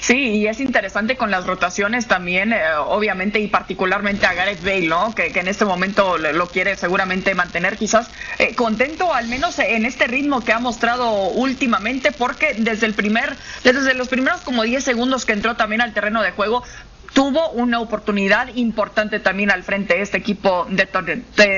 Sí, 0.00 0.36
y 0.36 0.46
es 0.46 0.60
interesante 0.60 1.16
con 1.16 1.30
las 1.30 1.46
rotaciones 1.46 2.06
también, 2.06 2.52
eh, 2.52 2.60
obviamente, 2.86 3.40
y 3.40 3.48
particularmente 3.48 4.26
a 4.26 4.34
Gareth 4.34 4.62
Bale, 4.62 4.86
¿no? 4.86 5.14
Que, 5.14 5.32
en 5.36 5.48
este 5.48 5.64
momento 5.64 6.16
lo 6.18 6.48
quiere 6.48 6.76
seguramente 6.76 7.34
mantener, 7.34 7.76
quizás 7.76 8.10
eh, 8.38 8.54
contento, 8.54 9.12
al 9.12 9.28
menos 9.28 9.58
en 9.58 9.84
este 9.84 10.06
ritmo 10.06 10.44
que 10.44 10.52
ha 10.52 10.58
mostrado 10.58 11.28
últimamente, 11.30 12.12
porque 12.12 12.54
desde 12.56 12.86
el 12.86 12.94
primer, 12.94 13.36
desde 13.64 13.94
los 13.94 14.08
primeros 14.08 14.40
como 14.42 14.62
10 14.62 14.82
segundos 14.82 15.24
que 15.26 15.32
entró 15.32 15.56
también 15.56 15.80
al 15.80 15.92
terreno 15.92 16.22
de 16.22 16.30
juego, 16.30 16.62
tuvo 17.16 17.48
una 17.52 17.80
oportunidad 17.80 18.54
importante 18.56 19.20
también 19.20 19.50
al 19.50 19.62
frente 19.62 19.94
de 19.94 20.02
este 20.02 20.18
equipo 20.18 20.66
de, 20.68 20.84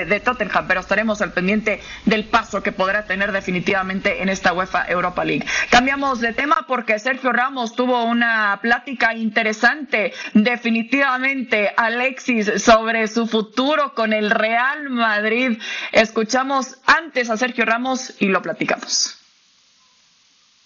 de, 0.06 0.20
Tottenham, 0.20 0.68
pero 0.68 0.78
estaremos 0.78 1.20
al 1.20 1.32
pendiente 1.32 1.80
del 2.04 2.26
paso 2.26 2.62
que 2.62 2.70
podrá 2.70 3.06
tener 3.06 3.32
definitivamente 3.32 4.22
en 4.22 4.28
esta 4.28 4.52
UEFA 4.52 4.86
Europa 4.86 5.24
League. 5.24 5.44
Cambiamos 5.68 6.20
de 6.20 6.32
tema 6.32 6.64
porque 6.68 7.00
Sergio 7.00 7.32
Ramos 7.32 7.74
tuvo 7.74 8.04
una 8.04 8.60
plática 8.62 9.14
interesante, 9.14 10.12
definitivamente, 10.32 11.72
Alexis, 11.76 12.62
sobre 12.62 13.08
su 13.08 13.26
futuro 13.26 13.94
con 13.94 14.12
el 14.12 14.30
Real 14.30 14.90
Madrid. 14.90 15.58
Escuchamos 15.90 16.78
antes 16.86 17.30
a 17.30 17.36
Sergio 17.36 17.64
Ramos 17.64 18.14
y 18.20 18.26
lo 18.26 18.42
platicamos. 18.42 19.17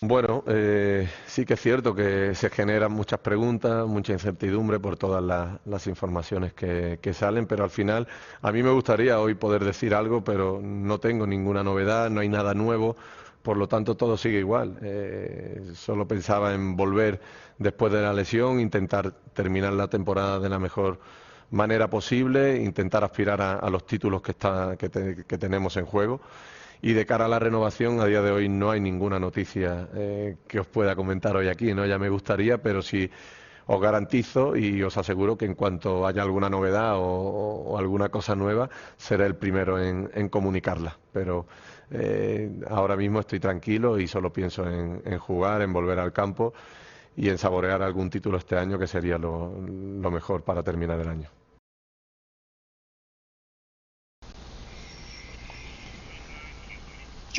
Bueno, 0.05 0.43
eh, 0.49 1.09
sí 1.27 1.45
que 1.47 1.55
es 1.55 1.61
cierto 1.61 1.95
que 1.95 2.35
se 2.35 2.51
generan 2.51 2.91
muchas 2.91 3.21
preguntas, 3.21 3.87
mucha 3.87 4.13
incertidumbre 4.13 4.81
por 4.81 4.97
todas 4.97 5.23
las, 5.65 5.87
informaciones 5.87 6.53
que, 6.55 6.99
salen, 7.15 7.47
pero 7.47 7.63
al 7.63 7.71
final 7.71 8.09
a 8.41 8.51
mí 8.51 8.65
me 8.65 8.73
gustaría 8.73 9.21
hoy 9.21 9.35
poder 9.35 9.65
decir 9.65 9.95
algo, 9.95 10.25
pero 10.25 10.59
no 10.61 10.99
tengo 10.99 11.25
ninguna 11.25 11.63
novedad, 11.63 12.11
no 12.11 12.21
hay 12.21 12.29
nada 12.29 12.53
nuevo, 12.53 12.97
por 13.43 13.57
lo 13.57 13.69
tanto 13.69 13.97
todo 13.97 14.17
sigue 14.17 14.41
igual. 14.41 14.77
Eh, 14.83 15.71
solo 15.75 16.09
pensaba 16.09 16.53
en 16.53 16.75
volver 16.75 17.21
después 17.59 17.93
de 17.93 18.03
la 18.03 18.13
lesión, 18.13 18.59
intentar 18.59 19.13
terminar 19.33 19.73
la 19.73 19.87
temporada 19.87 20.41
de 20.41 20.49
la 20.49 20.59
mejor 20.59 20.99
manera 21.53 21.89
posible, 21.89 22.61
intentar 22.61 23.05
aspirar 23.05 23.41
a, 23.41 23.71
los 23.71 23.87
títulos 23.87 24.21
que, 24.21 24.33
está, 24.33 24.77
que 24.77 25.39
tenemos 25.39 25.77
en 25.77 25.87
juego. 25.87 26.21
Y 26.85 26.95
de 26.95 27.07
cara 27.07 27.27
a 27.27 27.29
la 27.29 27.39
renovación, 27.39 28.01
a 28.01 28.07
día 28.07 28.23
de 28.23 28.33
hoy 28.33 28.49
no 28.49 28.73
hay 28.73 28.81
ninguna 28.81 29.21
noticia 29.21 29.89
eh, 29.95 30.35
que 30.49 30.59
os 30.59 30.67
pueda 30.67 30.97
comentar 30.97 31.37
hoy 31.37 31.47
aquí, 31.47 31.73
¿no? 31.73 31.87
Ya 31.87 31.97
me 31.97 32.09
gustaría, 32.09 32.59
pero 32.61 32.83
sí 32.83 33.09
os 33.67 33.81
garantizo 33.81 34.57
y 34.57 34.83
os 34.83 34.97
aseguro 34.97 35.39
que 35.39 35.45
en 35.45 35.55
cuanto 35.55 36.05
haya 36.05 36.23
alguna 36.23 36.51
novedad 36.51 36.95
o, 36.97 37.79
alguna 37.79 38.09
cosa 38.09 38.35
nueva, 38.35 38.69
seré 38.97 39.27
el 39.27 39.37
primero 39.37 39.81
en, 39.81 40.29
comunicarla. 40.29 40.99
Pero 41.13 41.47
eh, 41.93 42.51
ahora 42.69 42.97
mismo 42.97 43.21
estoy 43.21 43.39
tranquilo 43.39 44.01
y 44.01 44.09
solo 44.09 44.33
pienso 44.33 44.69
en, 44.69 45.19
jugar, 45.19 45.63
en 45.63 45.73
volver 45.73 46.01
al 46.01 46.13
campo 46.13 46.53
y 47.17 47.29
en 47.29 47.39
saborear 47.39 47.81
algún 47.83 48.11
título 48.11 48.39
este 48.39 48.59
año, 48.59 48.77
que 48.77 48.89
sería 48.89 49.19
lo 49.19 50.11
mejor 50.11 50.43
para 50.43 50.65
terminar 50.65 50.99
el 50.99 51.09
año. 51.09 51.42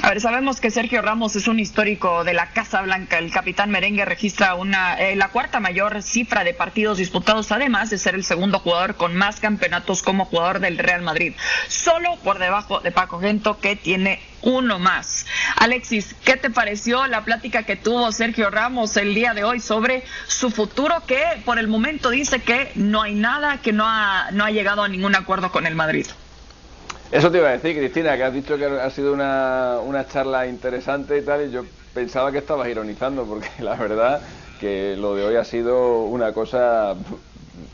A 0.01 0.09
ver, 0.09 0.19
sabemos 0.21 0.59
que 0.59 0.71
Sergio 0.71 1.03
Ramos 1.03 1.35
es 1.35 1.47
un 1.47 1.59
histórico 1.59 2.23
de 2.23 2.33
la 2.33 2.49
Casa 2.49 2.81
Blanca. 2.81 3.19
El 3.19 3.31
capitán 3.31 3.69
merengue 3.69 4.05
registra 4.05 4.55
una 4.55 4.99
eh, 4.99 5.15
la 5.15 5.29
cuarta 5.29 5.59
mayor 5.59 6.01
cifra 6.01 6.43
de 6.43 6.55
partidos 6.55 6.97
disputados, 6.97 7.51
además 7.51 7.91
de 7.91 7.99
ser 7.99 8.15
el 8.15 8.23
segundo 8.23 8.57
jugador 8.57 8.95
con 8.95 9.15
más 9.15 9.39
campeonatos 9.39 10.01
como 10.01 10.25
jugador 10.25 10.59
del 10.61 10.79
Real 10.79 11.03
Madrid, 11.03 11.33
solo 11.67 12.17
por 12.23 12.39
debajo 12.39 12.79
de 12.79 12.91
Paco 12.91 13.19
Gento, 13.19 13.59
que 13.59 13.75
tiene 13.75 14.19
uno 14.41 14.79
más. 14.79 15.27
Alexis, 15.57 16.15
¿qué 16.25 16.37
te 16.37 16.49
pareció 16.49 17.05
la 17.05 17.23
plática 17.23 17.61
que 17.61 17.75
tuvo 17.75 18.11
Sergio 18.11 18.49
Ramos 18.49 18.97
el 18.97 19.13
día 19.13 19.35
de 19.35 19.43
hoy 19.43 19.59
sobre 19.59 20.03
su 20.27 20.49
futuro, 20.49 21.03
que 21.05 21.23
por 21.45 21.59
el 21.59 21.67
momento 21.67 22.09
dice 22.09 22.41
que 22.41 22.71
no 22.73 23.03
hay 23.03 23.13
nada, 23.13 23.59
que 23.61 23.71
no 23.71 23.85
ha, 23.87 24.31
no 24.31 24.43
ha 24.43 24.49
llegado 24.49 24.81
a 24.81 24.87
ningún 24.87 25.15
acuerdo 25.15 25.51
con 25.51 25.67
el 25.67 25.75
Madrid? 25.75 26.07
Eso 27.13 27.29
te 27.29 27.37
iba 27.37 27.49
a 27.49 27.51
decir, 27.51 27.77
Cristina, 27.77 28.17
que 28.17 28.23
has 28.23 28.33
dicho 28.33 28.57
que 28.57 28.65
ha 28.65 28.89
sido 28.89 29.13
una, 29.13 29.77
una 29.85 30.07
charla 30.07 30.47
interesante 30.47 31.15
y 31.19 31.21
tal, 31.21 31.47
y 31.47 31.51
yo 31.51 31.63
pensaba 31.93 32.31
que 32.31 32.39
estabas 32.39 32.67
ironizando, 32.67 33.23
porque 33.23 33.49
la 33.59 33.75
verdad 33.75 34.19
que 34.59 34.95
lo 34.97 35.13
de 35.13 35.23
hoy 35.23 35.35
ha 35.35 35.43
sido 35.43 36.05
una 36.05 36.33
cosa 36.33 36.95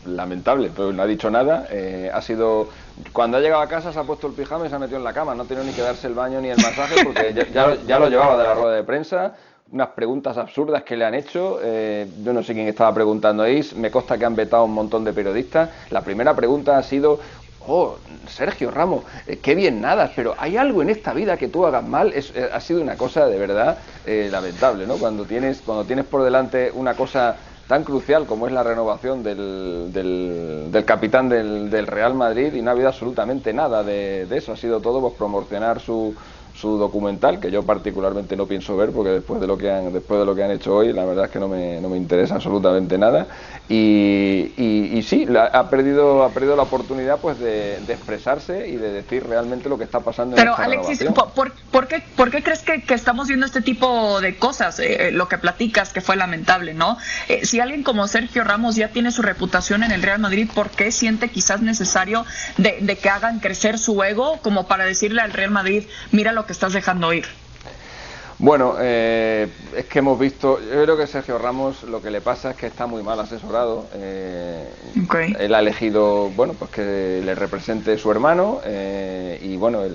lamentable, 0.06 0.72
pero 0.76 0.92
no 0.92 1.04
ha 1.04 1.08
dicho 1.08 1.32
nada. 1.32 1.68
Eh, 1.72 2.12
ha 2.14 2.22
sido 2.22 2.68
cuando 3.14 3.38
ha 3.38 3.40
llegado 3.40 3.62
a 3.62 3.70
casa 3.70 3.94
se 3.94 4.00
ha 4.00 4.04
puesto 4.04 4.28
el 4.28 4.34
pijama 4.34 4.66
y 4.66 4.70
se 4.70 4.76
ha 4.76 4.80
metido 4.80 4.98
en 4.98 5.06
la 5.06 5.14
cama. 5.14 5.34
No 5.34 5.44
ha 5.44 5.46
tenido 5.46 5.66
ni 5.66 5.72
que 5.72 5.84
darse 5.84 6.08
el 6.08 6.16
baño 6.16 6.42
ni 6.42 6.50
el 6.50 6.58
masaje 6.58 7.02
porque 7.02 7.34
ya, 7.34 7.78
ya, 7.88 7.98
lo 7.98 8.10
llevaba 8.10 8.38
de 8.38 8.44
la 8.44 8.56
rueda 8.56 8.76
de 8.76 8.84
prensa. 8.84 9.36
Unas 9.72 9.90
preguntas 9.90 10.36
absurdas 10.38 10.84
que 10.84 10.98
le 10.98 11.06
han 11.06 11.14
hecho. 11.14 11.60
Eh, 11.64 12.08
yo 12.24 12.34
no 12.34 12.44
sé 12.44 12.54
quién 12.54 12.68
estaba 12.68 12.94
preguntando 12.94 13.44
ahí. 13.44 13.62
Me 13.78 13.90
consta 13.90 14.18
que 14.18 14.26
han 14.26 14.36
vetado 14.36 14.66
un 14.66 14.74
montón 14.74 15.06
de 15.06 15.14
periodistas. 15.14 15.70
La 15.92 16.02
primera 16.02 16.36
pregunta 16.36 16.78
ha 16.78 16.84
sido 16.84 17.20
oh, 17.68 17.98
Sergio 18.28 18.72
Ramos, 18.72 19.04
eh, 19.28 19.38
qué 19.38 19.56
bien 19.56 19.82
nada, 19.82 20.12
pero 20.16 20.36
hay 20.38 20.58
algo 20.58 20.82
en 20.82 20.90
esta 20.90 21.14
vida 21.14 21.38
que 21.38 21.48
tú 21.48 21.66
hagas 21.66 21.84
mal, 21.84 22.14
es, 22.14 22.32
eh, 22.36 22.50
ha 22.52 22.60
sido 22.60 22.82
una 22.82 22.96
cosa 22.96 23.28
de 23.28 23.38
verdad 23.38 23.78
eh, 24.06 24.30
lamentable, 24.32 24.88
¿no? 24.88 24.98
Cuando 24.98 25.26
tienes, 25.26 25.62
cuando 25.66 25.86
tienes 25.86 26.06
por 26.06 26.24
delante 26.24 26.72
una 26.74 26.94
cosa 26.96 27.36
tan 27.68 27.84
crucial 27.84 28.26
como 28.26 28.48
es 28.48 28.54
la 28.54 28.64
renovación 28.64 29.22
del, 29.22 29.92
del, 29.94 30.86
capitán 30.86 31.30
del, 31.30 31.70
del, 31.70 31.86
Real 31.86 32.16
Madrid 32.16 32.52
y 32.56 32.64
no 32.64 32.72
ha 32.72 32.74
habido 32.74 32.88
absolutamente 32.88 33.54
nada 33.54 33.84
de, 33.84 34.26
de 34.26 34.38
eso, 34.38 34.54
ha 34.54 34.58
sido 34.58 34.80
todo 34.82 35.00
pues, 35.02 35.14
promocionar 35.14 35.80
su, 35.80 36.16
su 36.60 36.78
documental, 36.78 37.40
que 37.40 37.52
yo 37.52 37.64
particularmente 37.64 38.36
no 38.36 38.46
pienso 38.46 38.76
ver, 38.76 38.92
porque 38.92 39.12
después 39.12 39.40
de 39.40 39.48
lo 39.48 39.58
que 39.58 39.72
han, 39.72 39.94
después 39.94 40.20
de 40.20 40.26
lo 40.26 40.36
que 40.36 40.44
han 40.44 40.52
hecho 40.52 40.76
hoy, 40.76 40.92
la 40.92 41.06
verdad 41.06 41.26
es 41.26 41.32
que 41.32 41.40
no 41.40 41.48
me, 41.48 41.80
no 41.80 41.88
me 41.88 41.96
interesa 41.96 42.36
absolutamente 42.36 42.98
nada. 42.98 43.28
Y, 43.70 44.52
y, 44.58 45.02
sí, 45.04 45.28
ha 45.54 45.70
perdido, 45.70 46.24
ha 46.24 46.30
perdido 46.30 46.56
la 46.56 46.64
oportunidad 46.64 47.20
pues 47.20 47.40
de, 47.40 47.78
expresarse 47.88 48.68
y 48.68 48.78
de 48.78 48.92
decir 48.92 49.26
realmente 49.28 49.70
lo 49.70 49.78
que 49.78 49.84
está 49.84 50.00
pasando 50.00 50.36
Pero, 50.36 50.58
Alexis, 50.58 51.04
¿por, 51.14 51.54
por, 51.72 51.88
qué, 51.88 52.04
¿por 52.16 52.32
qué 52.32 52.44
crees 52.44 52.64
que, 52.64 52.82
que, 52.82 52.96
estamos 52.96 53.28
viendo 53.28 53.46
este 53.46 53.62
tipo 53.62 54.20
de 54.22 54.38
cosas? 54.38 54.80
Eh, 54.80 55.10
eh, 55.10 55.12
lo 55.12 55.28
que 55.28 55.38
platicas, 55.38 55.94
que 55.94 56.02
fue 56.02 56.16
lamentable, 56.16 56.74
¿no? 56.74 56.98
Eh, 57.28 57.46
si 57.46 57.60
alguien 57.60 57.84
como 57.84 58.08
Sergio 58.08 58.44
Ramos 58.44 58.76
ya 58.76 58.90
tiene 58.90 59.12
su 59.12 59.22
reputación 59.22 59.84
en 59.84 59.92
el 59.92 60.02
Real 60.02 60.20
Madrid, 60.20 60.50
¿por 60.54 60.72
qué 60.72 60.92
siente 60.92 61.30
quizás 61.30 61.62
necesario 61.62 62.26
de, 62.58 62.80
de 62.82 62.98
que 62.98 63.10
hagan 63.10 63.40
crecer 63.40 63.78
su 63.78 64.04
ego 64.04 64.40
como 64.42 64.68
para 64.68 64.84
decirle 64.84 65.22
al 65.22 65.32
Real 65.32 65.52
Madrid, 65.52 65.84
mira 66.12 66.32
lo 66.32 66.48
que 66.50 66.54
estás 66.54 66.74
dejando 66.74 67.14
ir? 67.14 67.28
Bueno, 68.40 68.78
eh, 68.80 69.48
es 69.78 69.86
que 69.86 70.00
hemos 70.00 70.18
visto, 70.18 70.60
yo 70.60 70.82
creo 70.82 70.98
que 70.98 71.06
Sergio 71.06 71.38
Ramos 71.38 71.84
lo 71.84 72.02
que 72.02 72.10
le 72.10 72.22
pasa 72.22 72.50
es 72.52 72.56
que 72.58 72.66
está 72.66 72.88
muy 72.88 73.04
mal 73.04 73.20
asesorado. 73.20 73.86
Eh, 73.94 74.68
él 75.38 75.54
ha 75.54 75.60
elegido, 75.60 76.32
bueno, 76.32 76.56
pues 76.58 76.72
que 76.72 77.22
le 77.24 77.36
represente 77.36 78.00
su 78.00 78.10
hermano 78.10 78.62
eh, 78.66 79.40
y 79.44 79.58
bueno, 79.58 79.84
el 79.84 79.94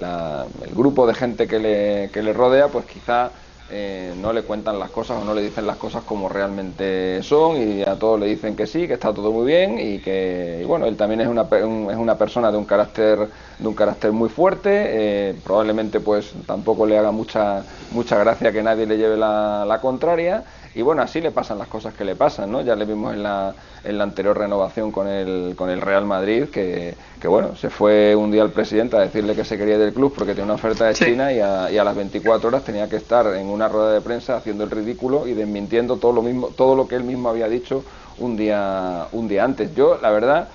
grupo 0.77 1.09
de 1.09 1.15
gente 1.15 1.49
que 1.49 1.59
le, 1.59 2.11
que 2.13 2.23
le 2.23 2.33
rodea, 2.33 2.69
pues 2.69 2.85
quizá 2.85 3.33
eh, 3.69 4.15
no 4.17 4.33
le 4.33 4.45
cuentan 4.45 4.79
las 4.79 4.91
cosas 4.91 5.19
o 5.19 5.25
no 5.25 5.35
le 5.35 5.43
dicen 5.43 5.67
las 5.67 5.79
cosas 5.79 6.05
como 6.05 6.29
realmente 6.29 7.23
son 7.23 7.57
y 7.57 7.83
a 7.83 7.99
todos 7.99 8.21
le 8.21 8.27
dicen 8.27 8.57
que 8.57 8.67
sí, 8.67 8.87
que 8.87 8.95
está 8.95 9.15
todo 9.15 9.33
muy 9.33 9.47
bien 9.47 9.79
y 9.79 10.01
que 10.01 10.65
bueno, 10.67 10.87
él 10.87 10.97
también 10.97 11.23
es 11.23 11.29
una, 11.29 11.49
es 11.51 11.97
una 11.97 12.19
persona 12.19 12.53
de 12.53 12.59
un 12.59 12.67
carácter 12.67 13.31
de 13.59 13.69
un 13.69 13.75
carácter 13.75 14.13
muy 14.13 14.29
fuerte, 14.29 15.31
eh, 15.31 15.35
probablemente 15.43 16.01
pues 16.01 16.35
tampoco 16.47 16.87
le 16.87 16.99
haga 16.99 17.11
mucha 17.11 17.67
mucha 17.91 18.19
gracia 18.19 18.53
que 18.53 18.63
nadie 18.63 18.87
le 18.87 18.99
lleve 18.99 19.17
la, 19.17 19.65
la 19.67 19.81
contraria 19.81 20.45
y 20.75 20.83
bueno, 20.83 21.03
así 21.03 21.21
le 21.21 21.31
pasan 21.31 21.59
las 21.59 21.69
cosas 21.69 21.95
que 21.95 22.05
le 22.05 22.17
pasan, 22.17 22.51
¿no? 22.51 22.61
Ya 22.61 22.75
le 22.75 22.85
vimos 22.85 23.15
en 23.15 23.23
la, 23.23 23.55
en 23.85 23.97
la 23.97 24.05
anterior 24.05 24.37
renovación 24.37 24.91
con 24.91 25.07
el, 25.07 25.55
con 25.57 25.71
el 25.71 25.81
Real 25.81 26.05
Madrid, 26.05 26.49
que, 26.49 26.95
que 27.21 27.29
bueno, 27.29 27.55
se 27.55 27.71
fue 27.71 28.17
un 28.17 28.33
día 28.33 28.43
al 28.43 28.51
presidente 28.51 28.97
a 28.97 29.01
decirle 29.01 29.37
que 29.37 29.45
se 29.45 29.57
quería 29.57 29.79
del 29.79 29.93
club 29.93 30.13
porque 30.17 30.33
tenía 30.33 30.47
una 30.47 30.55
oferta 30.55 30.87
de 30.87 30.95
China 30.95 31.33
y 31.33 31.39
a, 31.39 31.71
y 31.71 31.79
a, 31.79 31.85
las 31.85 31.95
24 31.95 32.49
horas 32.49 32.65
tenía 32.65 32.89
que 32.89 32.97
estar 32.97 33.27
en 33.35 33.47
una 33.47 33.69
rueda 33.69 33.93
de 33.93 34.01
prensa 34.01 34.37
haciendo 34.37 34.65
el 34.65 34.71
ridículo 34.71 35.29
y 35.29 35.35
desmintiendo 35.35 35.99
todo 35.99 36.13
lo 36.13 36.23
mismo, 36.23 36.49
todo 36.49 36.75
lo 36.75 36.89
que 36.89 36.97
él 36.97 37.05
mismo 37.05 37.29
había 37.29 37.49
dicho 37.49 37.85
un 38.19 38.37
día, 38.37 39.07
un 39.13 39.29
día 39.29 39.45
antes. 39.45 39.75
Yo, 39.75 39.99
la 40.01 40.11
verdad, 40.11 40.49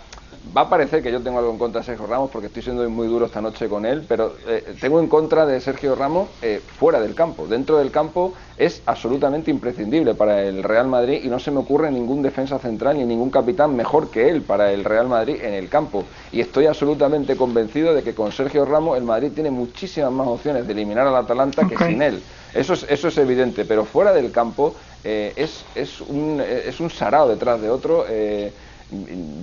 va 0.56 0.62
a 0.62 0.70
parecer 0.70 1.04
que 1.04 1.12
yo 1.12 1.22
tengo 1.22 1.40
algo 1.40 1.52
en 1.52 1.58
contra 1.58 1.82
de 1.82 1.86
Sergio 1.86 2.08
Ramos 2.08 2.30
porque 2.32 2.48
estoy 2.48 2.64
siendo 2.64 2.88
muy 2.90 3.08
duro 3.08 3.26
esta 3.26 3.42
noche 3.42 3.68
con 3.68 3.86
él, 3.86 4.06
pero 4.08 4.36
eh, 4.48 4.76
tengo 4.80 5.00
en 5.00 5.08
contra 5.08 5.46
de 5.46 5.60
Sergio 5.62 5.96
Ramos 5.96 6.30
eh, 6.42 6.62
fuera 6.78 7.00
del 7.00 7.14
campo. 7.14 7.48
Dentro 7.48 7.78
del 7.78 7.92
campo 7.92 8.34
es 8.58 8.82
absolutamente 8.86 9.52
imprescindible 9.52 10.16
para 10.16 10.44
el 10.44 10.64
Real 10.64 10.88
Madrid 10.88 11.22
y 11.24 11.28
no 11.28 11.40
se 11.40 11.52
me 11.52 11.60
ocurre 11.60 11.92
ningún 11.92 12.22
defensa 12.22 12.58
central 12.60 12.98
ni 12.98 13.06
ningún 13.06 13.30
capitán 13.30 13.76
mejor 13.76 14.10
que 14.10 14.30
él 14.30 14.42
para 14.42 14.72
el 14.72 14.84
Real 14.84 15.08
Madrid 15.08 15.38
en 15.42 15.54
el 15.54 15.70
campo. 15.70 16.04
Y 16.32 16.42
estoy 16.42 16.66
absolutamente 16.66 17.36
convencido 17.36 17.94
de 17.94 18.04
que 18.04 18.16
con 18.16 18.32
Sergio 18.32 18.66
Ramos 18.66 18.98
el 18.98 19.04
Madrid 19.04 19.32
tiene 19.34 19.52
muchísimas 19.52 20.12
más 20.12 20.28
opciones 20.28 20.66
de 20.66 20.74
eliminar 20.74 21.08
al 21.08 21.16
Atalanta 21.16 21.68
que 21.68 21.78
sin 21.78 22.02
él. 22.02 22.22
Eso 22.54 22.74
es, 22.74 22.86
eso 22.90 23.10
es 23.10 23.18
evidente, 23.18 23.64
pero 23.64 23.86
fuera 23.86 24.12
del 24.12 24.32
campo 24.32 24.74
eh, 25.04 25.34
es, 25.36 25.64
es, 25.76 26.02
un, 26.02 26.42
es 26.42 26.80
un 26.80 26.90
sarao 26.90 27.28
detrás 27.30 27.62
de 27.62 27.70
otro. 27.70 28.06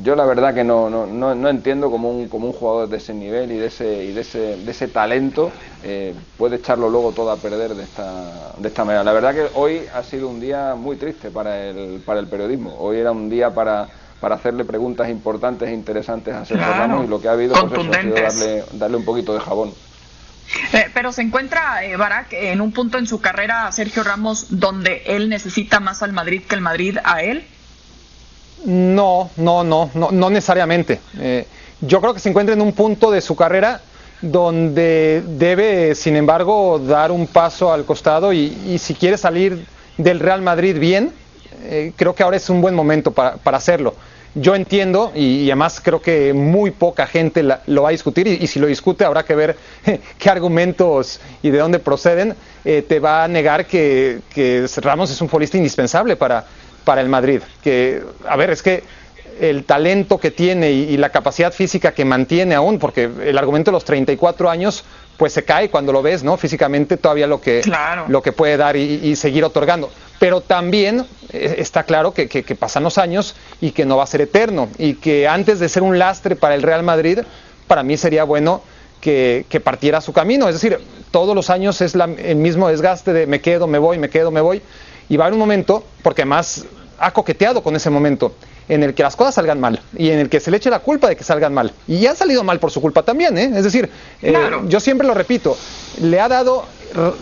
Yo 0.03 0.17
la 0.17 0.25
verdad 0.25 0.55
que 0.55 0.65
no, 0.65 0.91
no, 0.91 1.07
no, 1.07 1.49
entiendo 1.49 1.89
cómo 1.91 2.11
un, 2.11 2.29
como 2.29 2.49
un 2.49 2.53
jugador 2.53 2.89
de 2.89 2.97
ese 2.97 3.15
nivel 3.15 3.53
y 3.53 3.57
de 3.57 3.67
ese, 3.67 4.05
y 4.05 4.13
de 4.13 4.23
ese, 4.23 4.57
de 4.57 4.71
ese 4.71 4.89
talento 4.89 5.53
eh, 5.85 6.15
puede 6.37 6.57
echarlo 6.57 6.91
luego 6.91 7.13
todo 7.13 7.31
a 7.31 7.37
perder 7.37 7.75
de 7.75 7.85
esta, 7.85 8.53
de 8.59 8.67
esta 8.67 8.85
manera. 8.85 9.05
La 9.05 9.13
verdad 9.13 9.35
que 9.35 9.47
hoy 9.55 9.83
ha 9.95 10.03
sido 10.03 10.29
un 10.29 10.41
día 10.41 10.75
muy 10.75 10.97
triste 10.97 11.31
para 11.31 11.65
el, 11.65 12.03
para 12.05 12.19
el 12.19 12.27
periodismo. 12.27 12.75
Hoy 12.79 12.99
era 12.99 13.13
un 13.13 13.31
día 13.31 13.55
para, 13.55 13.87
para 14.21 14.35
hacerle 14.35 14.65
preguntas 14.65 15.09
importantes 15.09 15.69
e 15.69 15.73
interesantes 15.73 16.35
a 16.35 16.45
Sergio 16.45 16.67
Ramos 16.67 17.05
y 17.05 17.09
lo 17.09 17.21
que 17.21 17.29
ha 17.29 17.33
habido 17.33 17.55
pues, 17.55 17.89
ha 17.89 18.01
sido 18.03 18.15
darle, 18.15 18.65
darle 18.73 18.97
un 18.97 19.05
poquito 19.05 19.33
de 19.33 19.41
jabón. 19.41 19.73
Eh, 20.73 20.91
pero 20.93 21.13
se 21.13 21.23
encuentra 21.23 21.85
eh, 21.85 21.97
Barak 21.97 22.33
en 22.33 22.61
un 22.61 22.73
punto 22.73 22.99
en 22.99 23.07
su 23.07 23.21
carrera, 23.21 23.71
Sergio 23.71 24.03
Ramos, 24.03 24.47
donde 24.59 25.03
él 25.07 25.29
necesita 25.29 25.81
más 25.81 26.03
al 26.03 26.13
Madrid 26.13 26.43
que 26.49 26.55
el 26.57 26.61
Madrid 26.61 26.99
a 27.05 27.23
él. 27.23 27.47
No, 28.65 29.31
no, 29.37 29.63
no, 29.63 29.91
no, 29.95 30.11
no 30.11 30.31
necesariamente. 30.31 31.01
Eh, 31.19 31.47
yo 31.81 32.01
creo 32.01 32.15
que 32.15 32.21
se 32.21 32.31
encuentra 32.31 32.55
en 32.55 32.63
un 32.63 32.73
punto 32.73 33.11
de 33.11 33.21
su 33.21 33.37
carrera 33.37 33.81
donde 34.23 35.23
debe, 35.27 35.95
sin 35.95 36.17
embargo, 36.17 36.79
dar 36.79 37.13
un 37.13 37.27
paso 37.27 37.73
al 37.73 37.85
costado 37.85 38.33
y, 38.33 38.79
si 38.79 38.95
quiere 38.95 39.19
salir 39.19 39.67
del 39.99 40.21
Real 40.21 40.43
Madrid 40.43 40.79
bien, 40.79 41.13
eh, 41.65 41.93
creo 41.97 42.15
que 42.15 42.23
ahora 42.23 42.37
es 42.37 42.49
un 42.49 42.61
buen 42.61 42.75
momento 42.75 43.11
para, 43.11 43.39
hacerlo. 43.45 43.95
Yo 44.35 44.55
entiendo 44.55 45.13
y, 45.15 45.47
además 45.51 45.81
creo 45.83 46.01
que 46.01 46.33
muy 46.33 46.71
poca 46.71 47.07
gente 47.07 47.43
lo 47.67 47.83
va 47.83 47.89
a 47.89 47.93
discutir 47.93 48.27
y, 48.27 48.47
si 48.47 48.59
lo 48.59 48.67
discute 48.67 49.05
habrá 49.05 49.23
que 49.23 49.35
ver 49.35 49.57
qué 50.19 50.31
argumentos 50.31 51.21
y 51.43 51.51
de 51.51 51.59
dónde 51.59 51.79
proceden. 51.79 52.35
Eh, 52.65 52.83
te 52.87 52.99
va 52.99 53.25
a 53.25 53.29
negar 53.29 53.67
que, 53.67 54.21
que 54.35 54.67
Ramos 54.77 55.11
es 55.11 55.21
un 55.21 55.29
futbolista 55.29 55.57
indispensable 55.57 56.17
para, 56.17 56.47
para 56.87 57.01
el 57.01 57.09
Madrid. 57.09 57.43
Que, 57.63 58.01
a 58.27 58.37
ver, 58.37 58.51
es 58.51 58.63
que 58.63 58.85
el 59.41 59.65
talento 59.65 60.19
que 60.19 60.31
tiene 60.31 60.71
y, 60.71 60.97
la 60.97 61.11
capacidad 61.11 61.53
física 61.53 61.93
que 61.93 62.05
mantiene 62.05 62.55
aún, 62.55 62.79
porque 62.79 63.11
el 63.25 63.37
argumento 63.37 63.71
de 63.71 63.75
los 63.75 63.85
34 63.85 64.49
años, 64.49 64.85
pues 65.17 65.33
se 65.33 65.45
cae 65.45 65.69
cuando 65.69 65.93
lo 65.93 66.01
ves, 66.01 66.23
¿no? 66.23 66.37
Físicamente 66.37 66.97
todavía 66.97 67.27
lo 67.27 67.41
que, 67.41 67.61
lo 68.09 68.23
que 68.23 68.33
puede 68.33 68.57
dar 68.57 68.77
y, 68.77 69.17
seguir 69.17 69.45
otorgando. 69.45 69.91
Pero 70.21 70.41
también 70.41 71.05
eh, 71.33 71.57
está 71.59 71.83
claro 71.83 72.15
que, 72.15 72.57
pasan 72.59 72.85
los 72.85 72.99
años 72.99 73.35
y 73.61 73.73
que 73.73 73.85
no 73.85 73.97
va 73.97 74.05
a 74.05 74.07
ser 74.07 74.21
eterno 74.21 74.69
y 74.79 74.95
que 74.95 75.27
antes 75.27 75.59
de 75.59 75.69
ser 75.69 75.83
un 75.83 75.99
lastre 75.99 76.37
para 76.37 76.55
el 76.55 76.63
Real 76.63 76.85
Madrid, 76.85 77.19
para 77.67 77.83
mí 77.83 77.97
sería 77.97 78.23
bueno 78.23 78.63
que, 79.01 79.61
partiera 79.63 80.01
su 80.01 80.13
camino. 80.13 80.49
Es 80.49 80.55
decir, 80.55 80.79
todos 81.11 81.35
los 81.35 81.51
años 81.51 81.81
es 81.81 81.95
el 81.95 82.37
mismo 82.37 82.69
desgaste 82.69 83.13
de 83.13 83.27
me 83.27 83.41
quedo, 83.41 83.67
me 83.67 83.79
voy, 83.79 83.99
me 83.99 84.09
quedo, 84.09 84.31
me 84.31 84.41
voy. 84.41 84.63
Y 85.09 85.17
va 85.17 85.25
a 85.25 85.27
haber 85.27 85.35
un 85.35 85.41
momento, 85.41 85.85
porque 86.03 86.23
además 86.23 86.65
ha 86.99 87.13
coqueteado 87.13 87.63
con 87.63 87.77
ese 87.77 87.91
momento, 87.91 88.35
en 88.69 88.83
el 88.83 88.95
que 88.95 89.03
las 89.03 89.15
cosas 89.15 89.35
salgan 89.35 89.61
mal 89.61 89.81
y 89.97 90.11
en 90.11 90.19
el 90.19 90.29
que 90.29 90.41
se 90.41 90.51
le 90.51 90.57
eche 90.57 90.71
la 90.71 90.81
culpa 90.81 91.09
de 91.09 91.17
que 91.17 91.25
salgan 91.25 91.55
mal. 91.55 91.73
Y 91.87 92.07
ha 92.07 92.15
salido 92.15 92.43
mal 92.43 92.59
por 92.59 92.71
su 92.71 92.81
culpa 92.81 93.03
también, 93.03 93.39
¿eh? 93.39 93.53
Es 93.55 93.65
decir, 93.65 93.89
eh, 94.23 94.35
yo 94.67 94.81
siempre 94.81 95.07
lo 95.07 95.15
repito, 95.15 95.57
le 96.01 96.21
ha 96.21 96.29
dado 96.29 96.65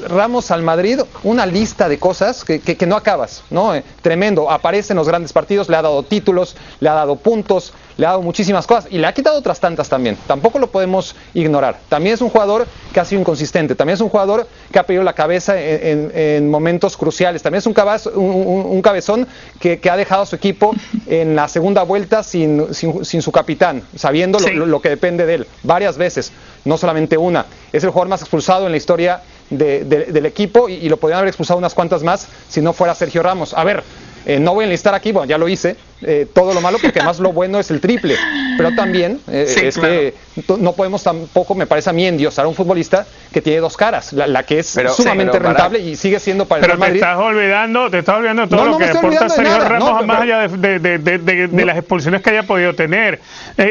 Ramos 0.09 0.51
al 0.51 0.63
Madrid 0.63 1.01
una 1.25 1.47
lista 1.47 1.89
de 1.89 1.99
cosas 1.99 2.45
que, 2.45 2.61
que, 2.61 2.87
no 2.87 2.97
acabas, 2.97 3.43
¿no? 3.51 3.75
Eh, 3.75 3.83
tremendo, 4.03 4.51
aparece 4.51 4.93
en 4.93 4.99
los 4.99 5.09
grandes 5.09 5.33
partidos, 5.33 5.69
le 5.69 5.77
ha 5.77 5.83
dado 5.83 6.03
títulos, 6.05 6.57
le 6.79 6.89
ha 6.89 6.95
dado 6.95 7.17
puntos, 7.17 7.73
le 7.97 8.07
ha 8.07 8.11
dado 8.11 8.23
muchísimas 8.23 8.67
cosas 8.67 8.87
y 8.91 8.99
le 8.99 9.07
ha 9.07 9.13
quitado 9.13 9.39
otras 9.39 9.59
tantas 9.59 9.89
también. 9.89 10.17
Tampoco 10.27 10.59
lo 10.59 10.69
podemos 10.69 11.17
ignorar. 11.35 11.79
También 11.89 12.15
es 12.15 12.21
un 12.21 12.29
jugador 12.29 12.67
que 12.93 13.01
ha 13.01 13.05
sido 13.05 13.21
inconsistente, 13.21 13.75
también 13.75 13.95
es 13.95 14.01
un 14.01 14.09
jugador 14.09 14.47
que 14.71 14.79
ha 14.79 14.85
perdido 14.85 15.03
la 15.03 15.13
cabeza 15.13 15.55
en, 15.59 16.49
momentos 16.49 16.97
cruciales, 16.97 17.43
también 17.43 17.59
es 17.59 17.67
un, 17.67 17.75
un, 18.15 18.83
cabezón 18.83 19.27
que, 19.59 19.81
ha 19.91 19.97
dejado 19.97 20.23
a 20.23 20.27
su 20.27 20.37
equipo 20.37 20.73
en 21.07 21.35
la 21.35 21.49
segunda 21.49 21.83
vuelta 21.83 22.23
sin, 22.23 22.73
sin, 22.75 23.23
su 23.23 23.33
capitán, 23.33 23.83
sabiendo 23.97 24.39
lo, 24.39 24.81
que 24.81 24.89
depende 24.89 25.27
de 25.27 25.35
él, 25.35 25.47
varias 25.63 25.97
veces, 25.97 26.33
no 26.65 26.79
solamente 26.79 27.17
una. 27.17 27.47
Es 27.73 27.83
el 27.85 27.91
jugador 27.91 28.09
más 28.09 28.21
expulsado 28.21 28.67
en 28.67 28.73
la 28.73 28.77
historia 28.77 29.23
del 29.59 30.27
equipo 30.27 30.69
y, 30.69 30.75
y 30.75 30.89
lo 30.89 30.97
podrían 30.97 31.19
haber 31.19 31.29
expulsado 31.29 31.59
unas 31.59 31.75
cuantas 31.75 32.03
más 32.03 32.29
si 32.49 32.61
no 32.61 32.73
fuera 32.73 32.95
Sergio 32.95 33.23
Ramos. 33.23 33.55
A 33.55 33.65
ver, 33.65 33.83
eh, 34.27 34.39
no 34.41 34.55
voy 34.55 34.65
a 34.65 34.67
enlistar 34.67 34.95
aquí, 34.95 35.13
bueno, 35.13 35.29
ya 35.29 35.37
lo 35.37 35.49
hice, 35.49 35.77
eh, 36.07 36.27
todo 36.33 36.55
lo 36.55 36.61
malo, 36.61 36.79
porque 36.81 36.99
además 36.99 37.21
lo 37.21 37.33
bueno 37.33 37.59
es 37.59 37.71
el 37.71 37.81
triple. 37.81 38.17
Pero 38.57 38.75
también 38.75 39.21
eh, 39.29 39.47
es 39.65 39.79
que 39.79 40.15
no 40.59 40.73
podemos 40.73 41.03
tampoco, 41.03 41.55
me 41.55 41.67
parece 41.67 41.91
a 41.91 41.93
mí, 41.93 42.07
endiosar 42.07 42.45
a 42.45 42.49
un 42.49 42.55
futbolista 42.55 43.07
que 43.33 43.41
tiene 43.41 43.61
dos 43.61 43.77
caras. 43.77 44.13
La, 44.13 44.43
que 44.45 44.61
es 44.61 44.79
sumamente 44.95 45.39
rentable 45.39 45.81
y 45.81 45.97
sigue 45.97 46.21
siendo 46.21 46.47
para 46.47 46.61
el 46.61 46.67
Real 46.67 46.79
Madrid. 46.79 47.01
Te 47.01 47.07
estás 47.07 47.19
olvidando, 47.19 47.91
te 47.91 47.99
estás 47.99 48.17
olvidando 48.17 48.49
todo 48.49 48.65
lo 48.65 48.79
que 48.79 48.85
aporta 48.85 49.29
Sergio 49.29 49.59
Ramos, 49.61 50.07
más 50.07 50.21
allá 50.23 50.49
de, 50.49 51.65
las 51.65 51.79
expulsiones 51.79 52.23
que 52.23 52.31
haya 52.31 52.45
podido 52.45 52.75
tener. 52.75 53.21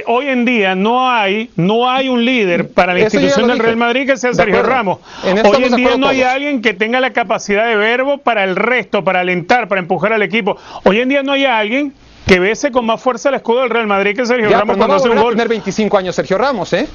hoy 0.07 0.27
en 0.27 0.45
día 0.45 0.75
no 0.75 1.09
hay, 1.09 1.49
no 1.55 1.89
hay 1.89 2.09
un 2.09 2.23
líder 2.25 2.69
para 2.69 2.93
la 2.93 3.01
institución 3.01 3.47
del 3.47 3.59
Real 3.59 3.77
Madrid 3.77 4.05
que 4.07 4.17
sea 4.17 4.33
Sergio 4.33 4.63
Ramos. 4.63 4.99
hoy 5.23 5.63
en 5.63 5.75
día 5.75 5.97
no 5.97 6.07
hay 6.07 6.23
alguien 6.23 6.61
que 6.61 6.73
tenga 6.73 6.99
la 6.99 7.13
capacidad 7.13 7.67
de 7.67 7.75
verbo 7.75 8.17
para 8.17 8.43
el 8.43 8.55
resto, 8.55 9.03
para 9.03 9.21
alentar, 9.21 9.67
para 9.67 9.79
empujar 9.79 10.13
al 10.13 10.21
equipo 10.21 10.43
Hoy 10.83 10.99
en 10.99 11.09
día 11.09 11.23
no 11.23 11.31
hay 11.31 11.45
alguien 11.45 11.93
que 12.25 12.39
bese 12.39 12.71
con 12.71 12.85
más 12.85 13.01
fuerza 13.01 13.29
el 13.29 13.35
escudo 13.35 13.61
del 13.61 13.69
Real 13.69 13.87
Madrid 13.87 14.15
que 14.15 14.25
Sergio 14.25 14.49
Ramos 14.49 14.77
cuando 14.77 14.95
hace 14.95 15.09
un 15.09 15.21
gol. 15.21 15.33
tener 15.33 15.49
25 15.49 15.97
años 15.97 16.15
Sergio 16.15 16.37
Ramos, 16.37 16.73
¿eh? 16.73 16.87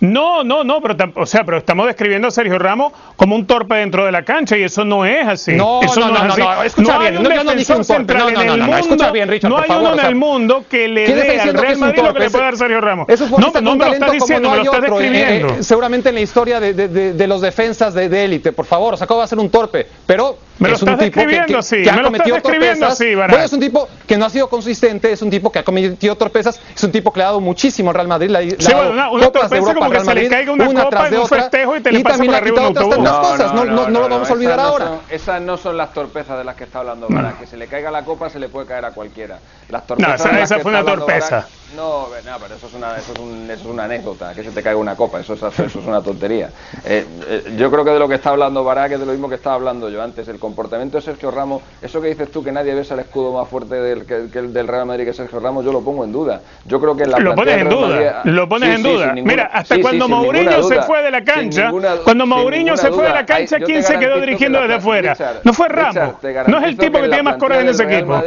No, 0.00 0.44
no, 0.44 0.64
no, 0.64 0.82
pero 0.82 0.96
o 1.16 1.26
sea, 1.26 1.44
pero 1.44 1.58
estamos 1.58 1.86
describiendo 1.86 2.28
a 2.28 2.30
Sergio 2.30 2.58
Ramos 2.58 2.92
como 3.16 3.34
un 3.36 3.46
torpe 3.46 3.76
dentro 3.76 4.04
de 4.04 4.12
la 4.12 4.22
cancha 4.22 4.56
y 4.56 4.62
eso 4.62 4.84
no 4.84 5.06
es 5.06 5.26
así. 5.26 5.52
No, 5.54 5.80
eso 5.82 6.00
no, 6.00 6.10
no, 6.10 6.24
no, 6.24 6.36
no, 6.36 6.62
escucha 6.62 6.98
bien, 6.98 7.22
no, 7.22 7.30
yo 7.30 7.44
no 7.44 7.54
dije 7.54 7.72
un 7.72 7.86
torpe, 7.86 8.14
no, 8.14 8.30
no, 8.30 8.44
no, 8.44 8.56
no, 8.56 8.76
escucha 8.76 9.10
bien, 9.12 9.28
Richard, 9.28 9.50
No 9.50 9.58
hay 9.58 9.70
uno 9.70 9.94
en 9.94 10.00
el 10.00 10.14
mundo 10.14 10.64
que 10.68 10.88
le 10.88 11.06
dé 11.06 11.40
al 11.40 11.54
Real 11.54 11.78
Madrid 11.78 12.02
lo 12.02 12.12
que 12.12 12.20
le 12.20 12.30
puede 12.30 12.44
dar 12.44 12.56
Sergio 12.56 12.80
Ramos. 12.80 13.08
Eso 13.08 13.28
no, 13.30 13.52
no 13.60 13.76
me 13.76 13.86
lo 13.86 13.92
estás 13.92 14.12
diciendo, 14.12 14.50
me 14.50 14.56
lo 14.56 14.62
estás 14.64 14.82
describiendo. 14.82 15.62
seguramente 15.62 16.08
en 16.10 16.16
la 16.16 16.20
historia 16.20 16.60
de, 16.60 16.74
de, 16.74 17.12
de, 17.14 17.26
los 17.26 17.40
defensas 17.40 17.94
de, 17.94 18.24
élite, 18.24 18.52
por 18.52 18.66
favor, 18.66 18.94
o 18.94 18.96
sea, 18.96 19.06
¿cómo 19.06 19.18
va 19.18 19.24
a 19.24 19.28
ser 19.28 19.38
un 19.38 19.48
torpe? 19.48 19.86
Pero 20.06 20.38
me 20.58 20.68
lo 20.68 20.76
es 20.76 20.82
un 20.82 20.98
tipo 20.98 21.20
que, 21.20 21.44
que, 21.46 21.56
así, 21.56 21.82
que 21.82 21.90
ha 21.90 22.02
cometido 22.02 22.40
torpezas. 22.40 22.98
Bueno, 22.98 23.38
es 23.38 23.52
un 23.52 23.60
tipo 23.60 23.88
que 24.06 24.16
no 24.16 24.26
ha 24.26 24.30
sido 24.30 24.48
consistente, 24.48 25.10
es 25.10 25.22
un 25.22 25.30
tipo 25.30 25.50
que 25.50 25.58
ha 25.58 25.64
cometido 25.64 26.16
torpezas, 26.16 26.60
es 26.74 26.84
un 26.84 26.92
tipo 26.92 27.12
que 27.12 27.18
le 27.18 27.24
ha 27.24 27.28
dado 27.28 27.40
muchísimo 27.40 27.90
al 27.90 27.96
Real 27.96 28.08
Madrid, 28.08 28.30
le 28.30 28.38
ha 28.38 28.56
dado 28.56 28.92
una, 28.92 29.10
una 29.10 29.26
copas 29.26 29.50
de 29.50 29.56
Europa 29.58 29.86
al 29.86 29.90
Real 29.90 30.04
Madrid, 30.04 30.32
una, 30.48 30.88
tras 30.88 31.10
de 31.10 31.18
otra, 31.18 31.46
y, 31.46 31.80
te 31.80 31.92
le 31.92 31.98
y 31.98 32.02
también 32.02 32.34
ha 32.34 32.40
quitado 32.40 32.70
otras 32.70 32.88
tantas 32.88 33.16
cosas, 33.18 33.54
no, 33.54 33.64
no, 33.64 33.88
no, 33.88 34.00
lo 34.00 34.08
vamos 34.08 34.30
a 34.30 34.32
olvidar 34.32 34.60
ahora. 34.60 35.00
esas 35.10 35.42
no 35.42 35.56
son 35.56 35.76
las 35.76 35.92
torpezas 35.92 36.38
de 36.38 36.44
las 36.44 36.54
que 36.54 36.64
está 36.64 36.80
hablando 36.80 37.08
Para 37.08 37.32
que 37.32 37.46
se 37.46 37.56
le 37.56 37.66
caiga 37.66 37.90
la 37.90 38.04
copa 38.04 38.30
se 38.30 38.38
le 38.38 38.48
puede 38.48 38.66
caer 38.66 38.84
a 38.84 38.90
cualquiera. 38.92 39.38
Las 39.68 39.86
torpezas 39.86 40.32
no, 40.32 40.38
esa, 40.38 40.58
fue 40.60 40.70
una 40.70 40.84
torpeza. 40.84 41.46
No, 41.74 42.08
no, 42.24 42.38
pero 42.40 42.54
eso 42.54 42.68
es, 42.68 42.74
una, 42.74 42.96
eso, 42.96 43.12
es 43.12 43.18
un, 43.18 43.50
eso 43.50 43.62
es 43.62 43.66
una 43.66 43.84
anécdota, 43.84 44.32
que 44.32 44.44
se 44.44 44.50
te 44.50 44.62
caiga 44.62 44.78
una 44.78 44.94
copa, 44.94 45.20
eso 45.20 45.34
es, 45.34 45.42
eso 45.42 45.64
es 45.64 45.86
una 45.86 46.00
tontería. 46.02 46.50
Eh, 46.84 47.04
eh, 47.26 47.54
yo 47.56 47.70
creo 47.70 47.84
que 47.84 47.90
de 47.90 47.98
lo 47.98 48.08
que 48.08 48.14
está 48.14 48.30
hablando 48.30 48.62
Barak 48.62 48.92
es 48.92 49.00
de 49.00 49.06
lo 49.06 49.12
mismo 49.12 49.28
que 49.28 49.34
estaba 49.34 49.56
hablando 49.56 49.88
yo 49.88 50.00
antes, 50.00 50.28
el 50.28 50.38
comportamiento 50.44 50.98
de 50.98 51.02
Sergio 51.02 51.30
Ramos, 51.30 51.62
eso 51.80 52.00
que 52.00 52.08
dices 52.08 52.30
tú 52.30 52.44
que 52.44 52.52
nadie 52.52 52.74
besa 52.74 52.94
el 52.94 53.00
escudo 53.00 53.32
más 53.32 53.48
fuerte 53.48 53.76
del, 53.76 54.04
que, 54.04 54.38
el 54.38 54.52
del 54.52 54.68
Real 54.68 54.84
Madrid 54.84 55.06
que 55.06 55.14
Sergio 55.14 55.40
Ramos, 55.40 55.64
yo 55.64 55.72
lo 55.72 55.80
pongo 55.80 56.04
en 56.04 56.12
duda. 56.12 56.42
Yo 56.66 56.78
creo 56.80 56.94
que 56.94 57.06
la 57.06 57.18
Lo 57.18 57.34
pones 57.34 57.58
en 57.58 57.68
duda, 57.68 58.20
lo 58.24 58.48
pones 58.48 58.76
en 58.76 58.82
duda. 58.82 59.14
Mira, 59.14 59.50
hasta 59.52 59.80
cuando 59.80 60.06
Mourinho 60.08 60.62
se 60.62 60.82
fue 60.82 61.02
de 61.02 61.10
la 61.10 61.24
cancha, 61.24 61.72
cuando 62.04 62.26
Mourinho 62.26 62.76
se 62.76 62.90
fue 62.90 63.04
de 63.04 63.14
la 63.14 63.24
cancha, 63.24 63.58
¿quién 63.58 63.82
se 63.82 63.98
quedó 63.98 64.20
dirigiendo 64.20 64.60
desde 64.60 64.74
afuera? 64.74 65.16
No 65.42 65.52
fue 65.52 65.68
Ramos, 65.68 66.16
no 66.46 66.58
es 66.58 66.64
el 66.64 66.76
tipo 66.76 67.00
que, 67.00 67.08
tiene 67.08 67.22
más 67.22 67.36
coraje 67.36 67.62
en 67.62 67.68
ese 67.68 67.84
equipo 67.84 68.22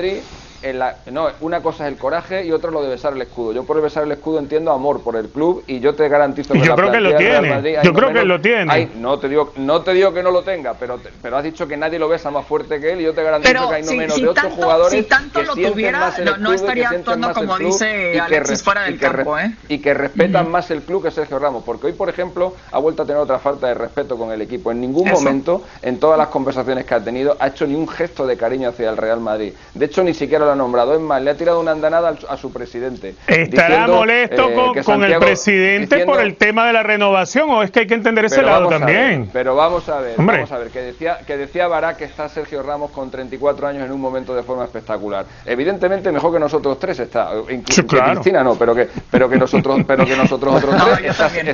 no, 1.11 1.29
una 1.41 1.61
cosa 1.61 1.87
es 1.87 1.93
el 1.93 1.99
coraje 1.99 2.45
y 2.45 2.51
otra 2.51 2.71
lo 2.71 2.81
de 2.81 2.89
besar 2.89 3.13
el 3.13 3.21
escudo. 3.21 3.53
Yo 3.53 3.63
por 3.63 3.81
besar 3.81 4.03
el 4.03 4.11
escudo 4.11 4.39
entiendo 4.39 4.71
amor 4.71 5.01
por 5.01 5.15
el 5.15 5.29
club 5.29 5.63
y 5.67 5.79
yo 5.79 5.95
te 5.95 6.07
garantizo 6.09 6.53
que 6.53 6.61
yo 6.61 6.75
creo 6.75 6.91
que 6.91 7.01
lo 7.01 7.15
tiene. 7.15 7.79
yo 7.83 7.93
creo 7.93 8.13
que 8.13 8.23
lo 8.23 8.41
tiene. 8.41 8.89
no 8.95 9.19
te 9.19 9.29
digo, 9.29 9.53
no 9.57 9.81
te 9.81 9.93
digo 9.93 10.13
que 10.13 10.23
no 10.23 10.31
lo 10.31 10.43
tenga, 10.43 10.73
pero 10.73 10.99
pero 11.21 11.37
has 11.37 11.43
dicho 11.43 11.67
que 11.67 11.77
nadie 11.77 11.99
lo 11.99 12.09
besa 12.09 12.31
más 12.31 12.45
fuerte 12.45 12.79
que 12.79 12.93
él 12.93 13.01
y 13.01 13.03
yo 13.03 13.13
te 13.13 13.23
garantizo 13.23 13.69
que 13.69 13.75
hay 13.75 13.83
no 13.83 13.93
menos 13.93 14.19
de 14.19 14.27
ocho 14.27 14.49
jugadores 14.49 14.91
si 14.91 15.03
tanto 15.03 15.43
lo 15.43 15.53
tuviera, 15.53 16.13
no, 16.39 16.53
estaría 16.53 16.89
actuando 16.89 17.33
como 17.33 17.57
dice 17.57 18.19
Alexis 18.19 18.63
fuera 18.63 18.83
del 18.83 18.99
campo, 18.99 19.37
¿eh? 19.37 19.53
Y 19.67 19.79
que 19.79 19.93
respetan 19.93 20.49
más 20.49 20.71
el 20.71 20.81
club 20.81 21.03
que 21.03 21.11
Sergio 21.11 21.39
Ramos, 21.39 21.63
porque 21.63 21.87
hoy 21.87 21.93
por 21.93 22.09
ejemplo 22.09 22.55
ha 22.71 22.79
vuelto 22.79 23.03
a 23.03 23.05
tener 23.05 23.21
otra 23.21 23.39
falta 23.39 23.67
de 23.67 23.73
respeto 23.73 24.17
con 24.17 24.31
el 24.31 24.41
equipo. 24.41 24.71
En 24.71 24.81
ningún 24.81 25.09
momento 25.09 25.63
en 25.81 25.99
todas 25.99 26.17
las 26.17 26.27
conversaciones 26.27 26.85
que 26.85 26.93
ha 26.95 27.03
tenido 27.03 27.37
ha 27.39 27.47
hecho 27.47 27.67
ni 27.67 27.75
un 27.75 27.87
gesto 27.87 28.25
de 28.25 28.37
cariño 28.37 28.69
hacia 28.69 28.89
el 28.89 28.97
Real 28.97 29.19
Madrid. 29.19 29.53
De 29.73 29.85
hecho 29.85 30.03
ni 30.03 30.13
siquiera 30.13 30.45
lo 30.47 30.53
ha 30.53 30.55
nombrado. 30.55 30.95
Es 30.95 31.01
más, 31.01 31.21
le 31.21 31.31
ha 31.31 31.35
tirado 31.35 31.59
una 31.59 31.71
andanada 31.71 32.15
a 32.27 32.37
su 32.37 32.51
presidente. 32.51 33.15
¿Estará 33.27 33.87
molesto 33.87 34.49
eh, 34.49 34.83
con, 34.83 35.03
el 35.03 35.19
presidente 35.19 36.05
por 36.05 36.19
el 36.19 36.35
tema 36.35 36.65
de 36.67 36.73
la 36.73 36.83
renovación 36.83 37.49
o 37.49 37.63
es 37.63 37.71
que 37.71 37.81
hay 37.81 37.87
que 37.87 37.93
entender 37.93 38.25
ese 38.25 38.41
lado 38.41 38.67
también? 38.67 39.29
pero 39.31 39.55
vamos 39.55 39.87
a 39.89 39.99
ver, 39.99 40.15
vamos 40.17 40.51
a 40.51 40.57
ver, 40.57 40.69
que 40.69 40.81
decía, 40.81 41.19
que 41.25 41.37
decía 41.37 41.67
Barak 41.67 41.97
que 41.97 42.05
está 42.05 42.29
Sergio 42.29 42.63
Ramos 42.63 42.91
con 42.91 43.11
34 43.11 43.67
años 43.67 43.85
en 43.85 43.91
un 43.91 44.01
momento 44.01 44.35
de 44.35 44.43
forma 44.43 44.63
espectacular. 44.63 45.25
Evidentemente 45.45 46.11
mejor 46.11 46.33
que 46.33 46.39
nosotros 46.39 46.79
tres 46.79 46.99
está, 46.99 47.31
incluso 47.49 47.85
Cristina 47.85 48.43
no, 48.43 48.55
pero 48.55 48.73
que, 48.73 48.87
pero 49.11 49.29
que 49.29 49.37
nosotros, 49.37 49.81
pero 49.85 50.05
que 50.05 50.15
nosotros 50.15 50.55
otros 50.55 50.75
tres 50.97 51.45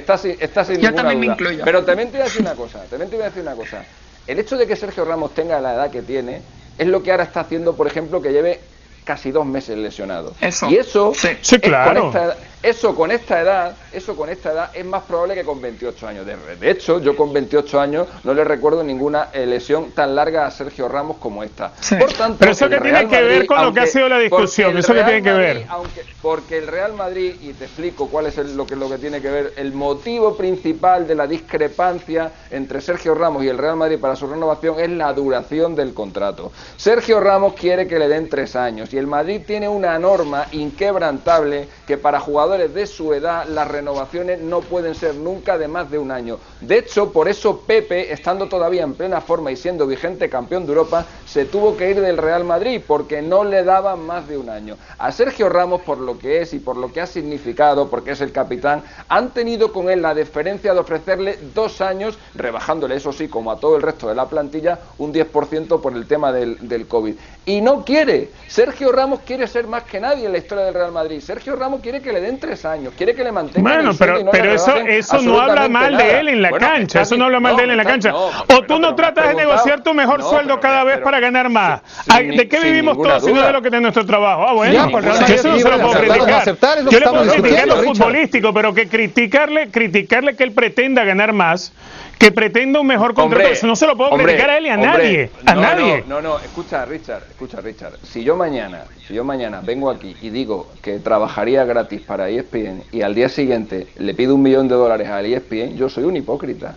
está, 0.41 0.63
sin 0.65 0.79
Yo 0.79 0.93
también 0.93 1.19
Me 1.19 1.25
incluyo. 1.27 1.63
Pero 1.63 1.83
también 1.83 2.09
te 2.09 2.17
voy 2.17 2.21
a 2.21 2.25
decir 2.25 2.41
una 2.41 2.55
cosa, 2.55 2.83
también 2.89 3.09
te 3.09 3.15
voy 3.15 3.23
a 3.23 3.27
decir 3.29 3.41
una 3.41 3.55
cosa. 3.55 3.83
El 4.25 4.39
hecho 4.39 4.57
de 4.57 4.67
que 4.67 4.75
Sergio 4.75 5.03
Ramos 5.03 5.33
tenga 5.33 5.59
la 5.59 5.73
edad 5.73 5.91
que 5.91 6.01
tiene 6.01 6.41
es 6.77 6.87
lo 6.87 7.03
que 7.03 7.11
ahora 7.11 7.23
está 7.23 7.41
haciendo, 7.41 7.75
por 7.75 7.87
ejemplo, 7.87 8.21
que 8.21 8.31
lleve 8.31 8.59
casi 9.03 9.31
dos 9.31 9.45
meses 9.45 9.77
lesionado. 9.77 10.33
Eso. 10.41 10.69
Y 10.69 10.77
eso, 10.77 11.13
Sí. 11.41 11.59
Claro. 11.59 12.11
con 12.11 12.21
esta- 12.21 12.37
eso 12.63 12.95
con 12.95 13.11
esta 13.11 13.39
edad, 13.41 13.75
eso 13.91 14.15
con 14.15 14.29
esta 14.29 14.51
edad 14.53 14.69
es 14.73 14.85
más 14.85 15.03
probable 15.03 15.35
que 15.35 15.43
con 15.43 15.61
28 15.61 16.07
años. 16.07 16.25
De, 16.25 16.35
de 16.55 16.71
hecho, 16.71 16.99
yo 16.99 17.15
con 17.15 17.31
28 17.33 17.79
años 17.79 18.07
no 18.23 18.33
le 18.33 18.43
recuerdo 18.43 18.83
ninguna 18.83 19.27
eh, 19.33 19.45
lesión 19.45 19.91
tan 19.91 20.15
larga 20.15 20.47
a 20.47 20.51
Sergio 20.51 20.87
Ramos 20.87 21.17
como 21.17 21.43
esta. 21.43 21.73
Sí. 21.79 21.95
Por 21.97 22.11
tanto, 22.13 22.37
Pero 22.39 22.51
eso 22.51 22.69
que 22.69 22.77
tiene 22.79 22.91
Real 22.99 23.09
que 23.09 23.21
ver 23.21 23.45
con 23.45 23.61
lo 23.61 23.73
que 23.73 23.81
ha 23.81 23.85
sido 23.85 24.09
la 24.09 24.17
discusión, 24.19 24.77
eso 24.77 24.93
que 24.93 25.03
tiene 25.03 25.21
que 25.21 25.33
ver. 25.33 25.65
Aunque- 25.69 26.03
porque 26.21 26.57
el 26.57 26.67
Real 26.67 26.93
Madrid, 26.93 27.35
y 27.41 27.51
te 27.53 27.65
explico 27.65 28.07
cuál 28.07 28.27
es 28.27 28.37
el- 28.37 28.55
lo, 28.55 28.65
que, 28.65 28.75
lo 28.77 28.89
que 28.89 28.97
tiene 28.97 29.21
que 29.21 29.29
ver, 29.29 29.53
el 29.57 29.73
motivo 29.73 30.37
principal 30.37 31.05
de 31.05 31.15
la 31.15 31.27
discrepancia 31.27 32.31
entre 32.49 32.79
Sergio 32.79 33.13
Ramos 33.13 33.43
y 33.43 33.49
el 33.49 33.57
Real 33.57 33.75
Madrid 33.75 33.99
para 33.99 34.15
su 34.15 34.25
renovación 34.27 34.79
es 34.79 34.89
la 34.89 35.11
duración 35.13 35.75
del 35.75 35.93
contrato. 35.93 36.51
Sergio 36.77 37.19
Ramos 37.19 37.53
quiere 37.53 37.87
que 37.87 37.99
le 37.99 38.07
den 38.07 38.29
tres 38.29 38.55
años 38.55 38.93
y 38.93 38.97
el 38.97 39.07
Madrid 39.07 39.41
tiene 39.45 39.67
una 39.67 39.99
norma 39.99 40.47
inquebrantable 40.53 41.67
que 41.85 41.97
para 41.97 42.19
jugadores 42.19 42.52
de 42.57 42.87
su 42.87 43.13
edad 43.13 43.45
las 43.47 43.67
renovaciones 43.67 44.39
no 44.39 44.61
pueden 44.61 44.95
ser 44.95 45.15
nunca 45.15 45.57
de 45.57 45.67
más 45.67 45.89
de 45.89 45.97
un 45.97 46.11
año. 46.11 46.39
De 46.61 46.77
hecho, 46.77 47.11
por 47.11 47.27
eso 47.27 47.61
Pepe, 47.61 48.13
estando 48.13 48.47
todavía 48.47 48.83
en 48.83 48.93
plena 48.93 49.21
forma 49.21 49.51
y 49.51 49.55
siendo 49.55 49.87
vigente 49.87 50.29
campeón 50.29 50.65
de 50.65 50.73
Europa, 50.73 51.05
se 51.25 51.45
tuvo 51.45 51.75
que 51.75 51.89
ir 51.89 51.99
del 51.99 52.17
Real 52.17 52.43
Madrid 52.43 52.81
porque 52.85 53.21
no 53.21 53.43
le 53.43 53.63
daban 53.63 54.05
más 54.05 54.27
de 54.27 54.37
un 54.37 54.49
año. 54.49 54.77
A 54.97 55.11
Sergio 55.11 55.49
Ramos, 55.49 55.81
por 55.81 55.97
lo 55.97 56.17
que 56.17 56.41
es 56.41 56.53
y 56.53 56.59
por 56.59 56.77
lo 56.77 56.91
que 56.91 57.01
ha 57.01 57.07
significado, 57.07 57.89
porque 57.89 58.11
es 58.11 58.21
el 58.21 58.31
capitán, 58.31 58.83
han 59.09 59.31
tenido 59.31 59.73
con 59.73 59.89
él 59.89 60.01
la 60.01 60.13
deferencia 60.13 60.73
de 60.73 60.79
ofrecerle 60.79 61.39
dos 61.53 61.81
años, 61.81 62.17
rebajándole, 62.35 62.95
eso 62.95 63.11
sí, 63.11 63.27
como 63.27 63.51
a 63.51 63.59
todo 63.59 63.75
el 63.75 63.81
resto 63.81 64.07
de 64.07 64.15
la 64.15 64.27
plantilla, 64.27 64.79
un 64.97 65.13
10% 65.13 65.81
por 65.81 65.93
el 65.93 66.05
tema 66.07 66.31
del, 66.31 66.67
del 66.67 66.87
COVID. 66.87 67.15
Y 67.45 67.61
no 67.61 67.83
quiere. 67.83 68.29
Sergio 68.47 68.91
Ramos 68.91 69.21
quiere 69.25 69.47
ser 69.47 69.67
más 69.67 69.83
que 69.83 69.99
nadie 69.99 70.25
en 70.25 70.31
la 70.31 70.37
historia 70.37 70.65
del 70.65 70.73
Real 70.73 70.91
Madrid. 70.91 71.19
Sergio 71.19 71.55
Ramos 71.55 71.81
quiere 71.81 72.01
que 72.01 72.13
le 72.13 72.21
den 72.21 72.39
tres 72.43 72.65
años, 72.65 72.93
quiere 72.97 73.15
que 73.15 73.23
le 73.23 73.31
mantengan 73.31 73.63
Bueno, 73.63 73.91
pero, 73.97 74.21
no 74.21 74.29
pero 74.29 74.51
eso, 74.51 74.75
eso 74.75 75.21
no 75.21 75.39
habla 75.39 75.69
mal 75.69 75.95
de 75.95 76.19
él 76.19 76.27
en 76.27 76.41
la 76.41 76.49
Bueno, 76.49 76.67
cancha, 76.67 77.01
eso 77.03 77.15
no 77.15 77.23
habla 77.25 77.39
mal 77.39 77.55
de 77.55 77.63
él 77.63 77.71
en 77.71 77.77
la 77.77 77.85
cancha. 77.85 78.11
no, 78.11 78.27
o 78.27 78.61
tú 78.67 78.79
no 78.79 78.93
tratas 78.95 79.29
de 79.29 79.35
negociar 79.35 79.81
tu 79.81 79.93
mejor 79.93 80.21
sueldo 80.21 80.59
cada 80.59 80.83
vez 80.83 80.95
pero- 80.95 81.05
para 81.05 81.19
ganar 81.21 81.49
más. 81.49 81.81
sin- 82.05 82.35
¿De 82.35 82.47
qué 82.49 82.59
vivimos 82.59 82.97
todos 83.01 83.23
si 83.23 83.31
no 83.31 83.41
de 83.41 83.53
lo 83.53 83.61
que 83.61 83.69
es 83.69 83.81
nuestro 83.81 84.05
trabajo? 84.05 84.45
Ah, 84.45 84.53
bueno, 84.53 84.99
Real 84.99 85.23
eso 85.31 85.47
no 85.47 85.57
se 85.57 85.69
lo 85.69 85.79
puedo 85.79 85.93
criticar. 86.01 86.57
Yo 86.91 86.99
le 86.99 87.07
puedo 87.07 87.31
criticar 87.31 87.67
lo 87.67 87.75
futbolístico, 87.83 88.53
pero 88.53 88.73
que 88.73 88.87
criticarle, 88.89 89.69
criticarle 89.71 90.35
que 90.35 90.43
él 90.43 90.51
pretenda 90.51 91.05
ganar 91.05 91.31
más, 91.31 91.71
que 92.17 92.31
pretenda 92.31 92.79
un 92.79 92.87
mejor 92.87 93.13
contrato, 93.13 93.43
Hombre, 93.43 93.51
eso 93.57 93.67
no 93.67 93.75
se 93.75 93.85
lo 93.85 93.97
puedo 93.97 94.11
hombre, 94.11 94.25
criticar 94.27 94.49
a 94.51 94.57
él 94.57 94.65
y 94.65 94.69
a 94.69 94.73
hombre, 94.75 94.87
nadie. 94.89 95.31
A 95.45 95.55
no, 95.55 95.61
nadie. 95.61 96.03
No, 96.07 96.21
no, 96.21 96.29
no, 96.29 96.39
escucha, 96.39 96.85
Richard, 96.85 97.23
escucha, 97.29 97.59
Richard. 97.59 97.93
Si 98.03 98.23
yo 98.23 98.35
mañana, 98.35 98.83
si 99.05 99.13
yo 99.13 99.23
mañana 99.23 99.61
vengo 99.61 99.89
aquí 99.89 100.15
y 100.21 100.29
digo 100.29 100.71
que 100.81 100.99
trabajaría 100.99 101.65
gratis 101.65 102.01
para 102.01 102.29
ESPN 102.29 102.83
y 102.91 103.01
al 103.01 103.13
día 103.13 103.27
siguiente 103.29 103.87
le 103.97 104.13
pido 104.13 104.35
un 104.35 104.41
millón 104.41 104.67
de 104.69 104.75
dólares 104.75 105.09
a 105.09 105.21
ESPN, 105.21 105.75
yo 105.75 105.89
soy 105.89 106.05
un 106.05 106.15
hipócrita. 106.15 106.75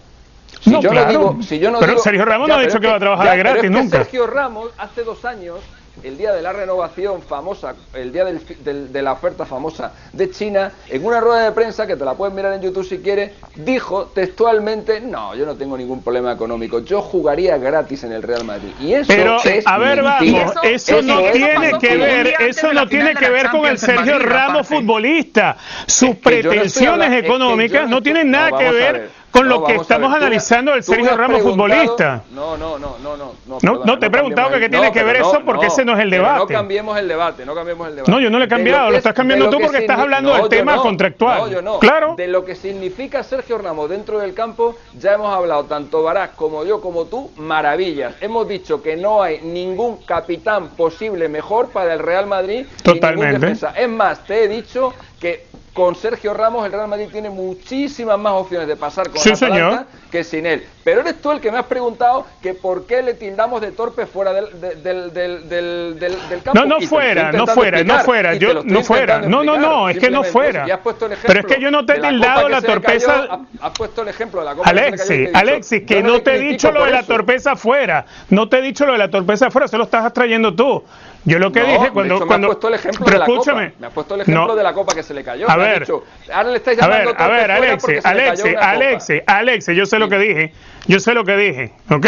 Si 0.61 0.71
No, 0.71 0.81
yo 0.81 0.91
claro. 0.91 1.07
no 1.07 1.19
digo, 1.19 1.43
si 1.43 1.59
yo 1.59 1.71
no 1.71 1.79
Pero 1.79 1.93
digo- 1.93 2.03
Sergio 2.03 2.25
Ramos 2.25 2.49
no 2.49 2.55
ha 2.55 2.57
pero 2.59 2.69
dicho 2.69 2.81
que 2.81 2.87
va 2.89 2.97
a 2.97 2.99
trabajar 2.99 3.27
ya, 3.27 3.31
pero 3.33 3.41
gratis 3.45 3.57
es 3.65 3.71
que 3.71 3.71
nunca. 3.83 3.99
Sergio 3.99 4.27
Ramos 4.27 4.71
hace 4.79 5.05
dos 5.05 5.25
años, 5.25 5.59
el 6.03 6.17
día 6.19 6.33
de 6.33 6.43
la 6.43 6.53
renovación 6.53 7.23
famosa, 7.23 7.75
el 7.95 8.13
día 8.13 8.25
del 8.25 8.41
fi- 8.41 8.55
del- 8.57 8.93
de 8.93 9.03
la 9.03 9.13
oferta 9.13 9.45
famosa 9.47 9.93
de 10.13 10.31
China, 10.31 10.73
en 10.89 11.05
una 11.05 11.21
rueda 11.21 11.45
de 11.45 11.53
prensa 11.53 11.87
que 11.87 11.97
te 11.97 12.05
la 12.05 12.15
puedes 12.15 12.35
mirar 12.35 12.53
en 12.53 12.63
YouTube 12.63 12.85
si 12.87 12.99
quieres, 12.99 13.33
dijo 13.57 14.07
textualmente, 14.15 15.01
no, 15.01 15.35
yo 15.35 15.47
no 15.47 15.55
tengo 15.57 15.77
ningún 15.77 16.03
problema 16.03 16.33
económico, 16.33 16.81
yo 16.81 17.01
jugaría 17.03 17.57
gratis 17.59 18.05
en 18.05 18.13
el 18.13 18.23
Real 18.23 18.45
Madrid. 18.45 18.71
Y 18.81 18.93
eso 18.95 19.07
Pero, 19.09 19.39
es 19.45 19.67
a 19.67 19.79
ver, 19.79 20.03
mentira. 20.03 20.39
vamos, 20.47 20.57
Eso- 20.65 20.99
eso, 20.99 21.03
no 21.03 21.19
tiene 21.33 21.73
que 21.79 21.97
ver, 21.97 22.35
eso 22.41 22.73
no 22.73 22.87
tiene 22.89 23.15
que 23.15 23.31
ver 23.31 23.51
con 23.51 23.67
el 23.67 23.79
Sergio 23.79 24.13
Madrid, 24.15 24.27
Ramos 24.27 24.51
aparte. 24.67 24.75
futbolista. 24.77 25.57
Sus 25.87 26.11
Es 26.11 26.17
que 26.17 26.43
no 26.43 26.51
pretensiones 26.51 26.89
hablando- 26.89 27.05
es 27.17 27.23
que 27.23 27.29
yo 27.29 27.35
económicas 27.35 27.83
no 27.89 27.97
no 27.97 28.03
tienen 28.03 28.31
no, 28.31 28.39
nada 28.39 28.59
que 28.59 28.71
ver. 28.71 29.11
Con 29.31 29.49
No, 29.49 29.61
lo 29.61 29.65
que 29.67 29.75
estamos 29.77 30.11
ver. 30.13 30.23
Analizando 30.23 30.73
del 30.73 30.83
Sergio 30.83 31.17
Ramos 31.17 31.43
futbolista. 31.43 32.23
No, 32.31 32.57
no, 32.57 32.79
no, 32.79 32.97
no, 33.03 33.17
no. 33.17 33.33
No, 33.47 33.59
No, 33.63 33.71
perdona, 33.71 33.85
no 33.85 33.99
te 33.99 34.07
he 34.07 34.11
preguntado 34.11 34.51
que 34.59 34.69
tiene 34.69 34.93
que 34.93 35.03
ver 35.03 35.17
eso 35.17 35.43
porque 35.45 35.67
ese 35.67 35.85
no 35.85 35.93
es 35.95 36.01
el 36.01 36.11
debate. 36.11 36.39
No 36.41 36.47
cambiemos 36.47 36.99
el 36.99 37.09
debate, 37.09 37.45
no 37.45 37.55
cambiemos 37.55 37.89
el 37.89 37.97
debate. 37.97 38.11
No, 38.11 38.21
yo 38.21 38.31
no 38.31 38.39
le 38.39 38.47
he 38.47 38.49
cambiado, 38.49 38.87
lo 38.87 38.93
es- 38.93 38.99
estás 38.99 39.15
cambiando 39.15 39.47
lo 39.47 39.51
tú 39.51 39.59
que 39.59 39.65
porque 39.65 39.79
estás 39.81 39.99
hablando 39.99 40.35
del 40.35 40.49
tema 40.49 40.77
contractual. 40.77 41.39
No, 41.41 41.49
yo 41.49 41.63
no. 41.63 41.79
Claro. 41.81 42.15
De 42.17 42.29
lo 42.29 42.45
que 42.45 42.55
significa 42.55 43.23
Sergio 43.23 43.59
Ramos 43.59 43.91
dentro 43.91 44.19
del 44.19 44.33
campo, 44.33 44.77
ya 44.99 45.13
hemos 45.15 45.33
hablado, 45.35 45.65
tanto 45.65 46.03
Barak 46.03 46.35
como 46.35 46.65
yo 46.65 46.81
como 46.81 47.05
tú, 47.07 47.31
maravillas. 47.37 48.15
Hemos 48.21 48.49
dicho 48.49 48.83
que 48.83 48.97
no 48.97 49.23
hay 49.23 49.41
ningún 49.43 49.99
capitán 50.05 50.69
posible 50.77 51.29
mejor 51.29 51.69
para 51.71 51.93
el 51.93 51.99
Real 52.01 52.27
Madrid. 52.27 52.67
Totalmente. 52.83 53.39
defensa. 53.39 53.73
Es 53.77 53.89
más, 53.89 54.25
te 54.25 54.45
he 54.45 54.49
dicho 54.49 54.95
que 55.21 55.46
con 55.77 55.95
Sergio 55.95 56.33
Ramos 56.33 56.65
el 56.65 56.73
Real 56.73 56.89
Madrid 56.89 57.09
tiene 57.13 57.29
muchísimas 57.29 58.19
más 58.19 58.33
opciones 58.33 58.67
de 58.67 58.77
pasar 58.77 59.11
con 59.11 59.19
Sí, 59.21 59.31
Atalanta 59.31 59.87
que 60.11 60.25
sin 60.25 60.47
él. 60.47 60.65
Pero 60.83 61.03
eres 61.03 61.21
tú 61.21 61.31
el 61.33 61.41
que 61.41 61.53
me 61.53 61.59
has 61.59 61.67
preguntado 61.67 62.25
que 62.41 62.55
por 62.55 62.87
qué 62.87 63.03
le 63.03 63.13
tildamos 63.15 63.61
de 63.61 63.73
torpe 63.73 64.07
fuera 64.07 64.33
del, 64.33 64.59
de- 64.61 64.77
del, 64.77 65.13
del, 65.13 65.49
del, 65.49 65.99
del- 65.99 66.29
del 66.31 66.43
campo. 66.43 66.59
No, 66.59 66.65
no 66.65 66.81
fuera, 66.81 67.31
no 67.33 67.47
fuera, 67.47 67.83
no 67.85 67.99
fuera, 68.01 68.35
yo 68.35 68.63
no 68.65 68.83
fuera. 68.83 69.19
No, 69.21 69.45
no, 69.45 69.59
no, 69.59 69.89
es 69.91 69.99
que 69.99 70.09
no 70.11 70.23
fuera. 70.25 70.61
eso. 70.61 70.69
Y 70.69 70.71
has 70.71 70.81
puesto 70.81 71.07
el 71.07 71.19
Pero 71.27 71.41
es 71.41 71.47
que 71.47 71.61
yo 71.61 71.71
no 71.71 71.85
te 71.85 71.95
he 71.95 71.99
la 71.99 72.09
tildado 72.09 72.49
la 72.49 72.61
que 72.63 72.67
torpeza- 72.69 73.29
cayó, 73.29 73.47
has- 73.61 73.73
puesto 73.77 74.01
el 74.03 74.09
ejemplo 74.09 74.41
de 74.41 74.47
la 74.47 74.55
copa 74.55 74.73
que 74.73 74.79
Alexis, 74.79 75.19
dicho, 75.19 75.31
Alexis, 75.35 75.83
que 75.87 76.03
no 76.03 76.15
le 76.15 76.21
te 76.21 76.37
he 76.37 76.39
dicho 76.39 76.73
lo 76.73 76.85
de 76.87 76.91
la 76.93 77.03
torpeza 77.03 77.53
afuera. 77.53 78.07
No 78.31 78.49
te 78.49 78.59
he 78.59 78.63
dicho 78.63 78.87
lo 78.87 78.93
de 78.93 78.99
la 78.99 79.11
torpeza 79.11 79.49
afuera, 79.49 79.69
se 79.69 79.77
lo 79.77 79.85
estás 79.85 80.11
trayendo 80.15 80.55
tú. 80.55 80.83
Yo 81.27 81.39
lo 81.39 81.51
que 81.53 81.61
No, 81.61 81.67
dije 81.67 81.91
cuando. 81.91 82.15
hecho, 82.15 82.25
me 82.25 82.27
cuando 82.29 82.47
has 82.47 82.51
puesto 82.55 82.69
el 82.69 82.75
ejemplo 82.75 83.05
pero 83.05 83.13
de 83.13 83.19
la 83.19 83.25
escúchame. 83.27 83.67
copa. 83.67 83.77
Me 83.81 83.87
has 83.89 83.93
puesto 83.93 84.15
el 84.15 84.21
ejemplo 84.23 84.47
No. 84.47 84.55
de 84.57 84.63
la 84.63 84.73
copa 84.73 84.95
que 84.95 85.03
se 85.03 85.13
le 85.13 85.23
cayó. 85.25 85.51
A 85.51 85.57
ver. 85.57 85.81
dicho, 85.81 86.05
ahora 86.33 86.51
le 86.51 86.57
estáis 86.57 86.79
A 86.79 86.83
llamando 86.83 87.13
ver, 87.13 87.21
a 87.21 87.29
ver, 87.29 87.47
cayó 87.49 87.61
Alexis, 88.05 88.45
una 88.45 88.55
copa. 88.55 88.71
Alexis, 88.71 89.23
Alexis, 89.27 89.77
yo 89.77 89.87
sé 89.87 89.99
lo 89.99 90.09
que 90.09 90.19
dije, 90.19 90.53
yo 90.87 90.99
sé 91.01 91.13
lo 91.15 91.25
que 91.25 91.37
dije, 91.37 91.73
¿ok? 91.91 92.07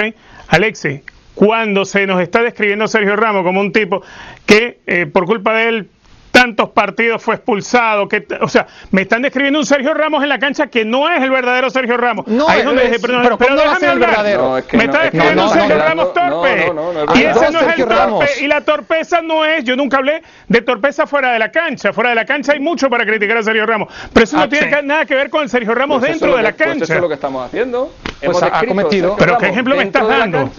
Alexis, 0.48 1.00
cuando 1.34 1.84
se 1.84 2.06
nos 2.06 2.20
está 2.22 2.42
describiendo 2.42 2.84
a 2.84 2.88
Sergio 2.88 3.16
Ramos 3.16 3.42
como 3.44 3.60
un 3.60 3.72
tipo 3.72 4.02
que 4.46 4.78
eh, 4.86 5.06
por 5.06 5.26
culpa 5.26 5.52
de 5.54 5.68
él 5.68 5.88
tantos 6.30 6.70
partidos 6.70 7.22
fue 7.22 7.34
expulsado, 7.36 8.06
que, 8.08 8.26
o 8.40 8.48
sea, 8.48 8.66
me 8.90 9.02
están 9.02 9.22
describiendo 9.22 9.58
un 9.58 9.66
Sergio 9.66 9.94
Ramos 9.94 10.22
en 10.22 10.28
la 10.28 10.38
cancha 10.38 10.66
que 10.68 10.84
no 10.84 11.08
es 11.10 11.20
el 11.22 11.30
verdadero 11.30 11.70
Sergio 11.70 11.96
Ramos. 11.96 12.26
No, 12.26 12.48
Ahí 12.48 12.60
es 12.60 12.64
donde 12.64 12.84
es- 12.84 12.90
dije, 12.90 13.00
pero, 13.06 13.22
pero 13.22 13.38
pero 13.38 13.50
¿cómo 13.56 13.56
va 13.56 13.62
a 13.62 13.74
déjame 13.74 13.86
el 13.86 13.92
hablar. 13.92 14.10
verdadero? 14.10 14.42
No, 14.42 14.58
es 14.58 14.64
que 14.66 14.76
me 14.76 14.86
no, 14.86 14.92
está 14.92 15.04
es 15.04 15.10
que 15.10 15.16
describiendo 15.16 15.42
no, 15.42 15.48
un 15.50 15.58
Sergio 15.58 15.76
no, 15.76 15.84
Ramos 15.84 16.14
torpe. 16.14 16.66
no, 16.66 16.72
no, 16.74 16.92
no, 17.06 17.14
y 17.16 17.22
ese 17.24 17.50
no 17.50 17.60
es 17.60 17.66
el 17.66 17.74
torpe. 17.76 17.94
Ramos. 17.94 18.40
Y 18.40 18.46
la 18.46 18.60
torpeza 18.60 19.20
no 19.22 19.44
es, 19.44 19.64
yo 19.64 19.76
nunca 19.76 19.96
hablé 19.98 20.22
de 20.48 20.60
torpeza 20.62 21.06
fuera 21.06 21.32
de 21.32 21.38
la 21.38 21.50
cancha. 21.50 21.92
Fuera 21.92 22.10
de 22.10 22.16
la 22.16 22.24
cancha 22.24 22.52
hay 22.52 22.60
mucho 22.60 22.88
para 22.90 23.04
criticar 23.04 23.38
a 23.38 23.42
Sergio 23.42 23.66
Ramos. 23.66 23.88
Pero 24.12 24.24
eso 24.24 24.36
Ah, 24.36 24.40
no 24.40 24.48
tiene 24.48 24.68
sí. 24.68 24.74
que- 24.76 24.82
nada 24.82 25.04
que 25.06 25.14
ver 25.14 25.30
con 25.30 25.42
el 25.42 25.48
Sergio 25.48 25.74
Ramos 25.74 25.98
Pues 26.00 26.10
dentro 26.12 26.36
de 26.36 26.42
la 26.42 26.52
que- 26.52 26.58
pues 26.64 26.68
cancha. 26.68 26.84
eso 26.84 26.94
es 26.94 27.00
lo 27.00 27.08
que 27.08 27.14
estamos 27.14 27.46
haciendo. 27.46 27.92
Hemos 28.20 28.42
ha 28.42 28.46
descrito 28.46 28.74
cometido. 28.74 29.16
Pero 29.18 29.38
¿qué 29.38 29.46
ejemplo 29.48 29.76
me 29.76 29.82
estás 29.84 30.06
dando? 30.08 30.50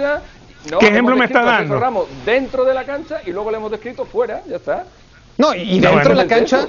¿Qué 0.79 0.87
ejemplo 0.87 1.15
me 1.15 1.25
estás 1.25 1.45
descrito 1.45 1.49
a 1.49 1.57
Sergio 1.57 1.73
dando? 1.75 1.79
Ramos 1.79 2.07
dentro 2.25 2.65
de 2.65 2.73
la 2.73 2.83
cancha 2.83 3.21
y 3.25 3.31
luego 3.31 3.49
le 3.51 3.57
hemos 3.57 3.71
descrito 3.71 4.05
fuera, 4.05 4.41
ya 4.47 4.57
está. 4.57 4.83
No, 5.39 5.55
y 5.55 5.79
dentro 5.79 6.09
de 6.09 6.15
la 6.15 6.27
cancha, 6.27 6.67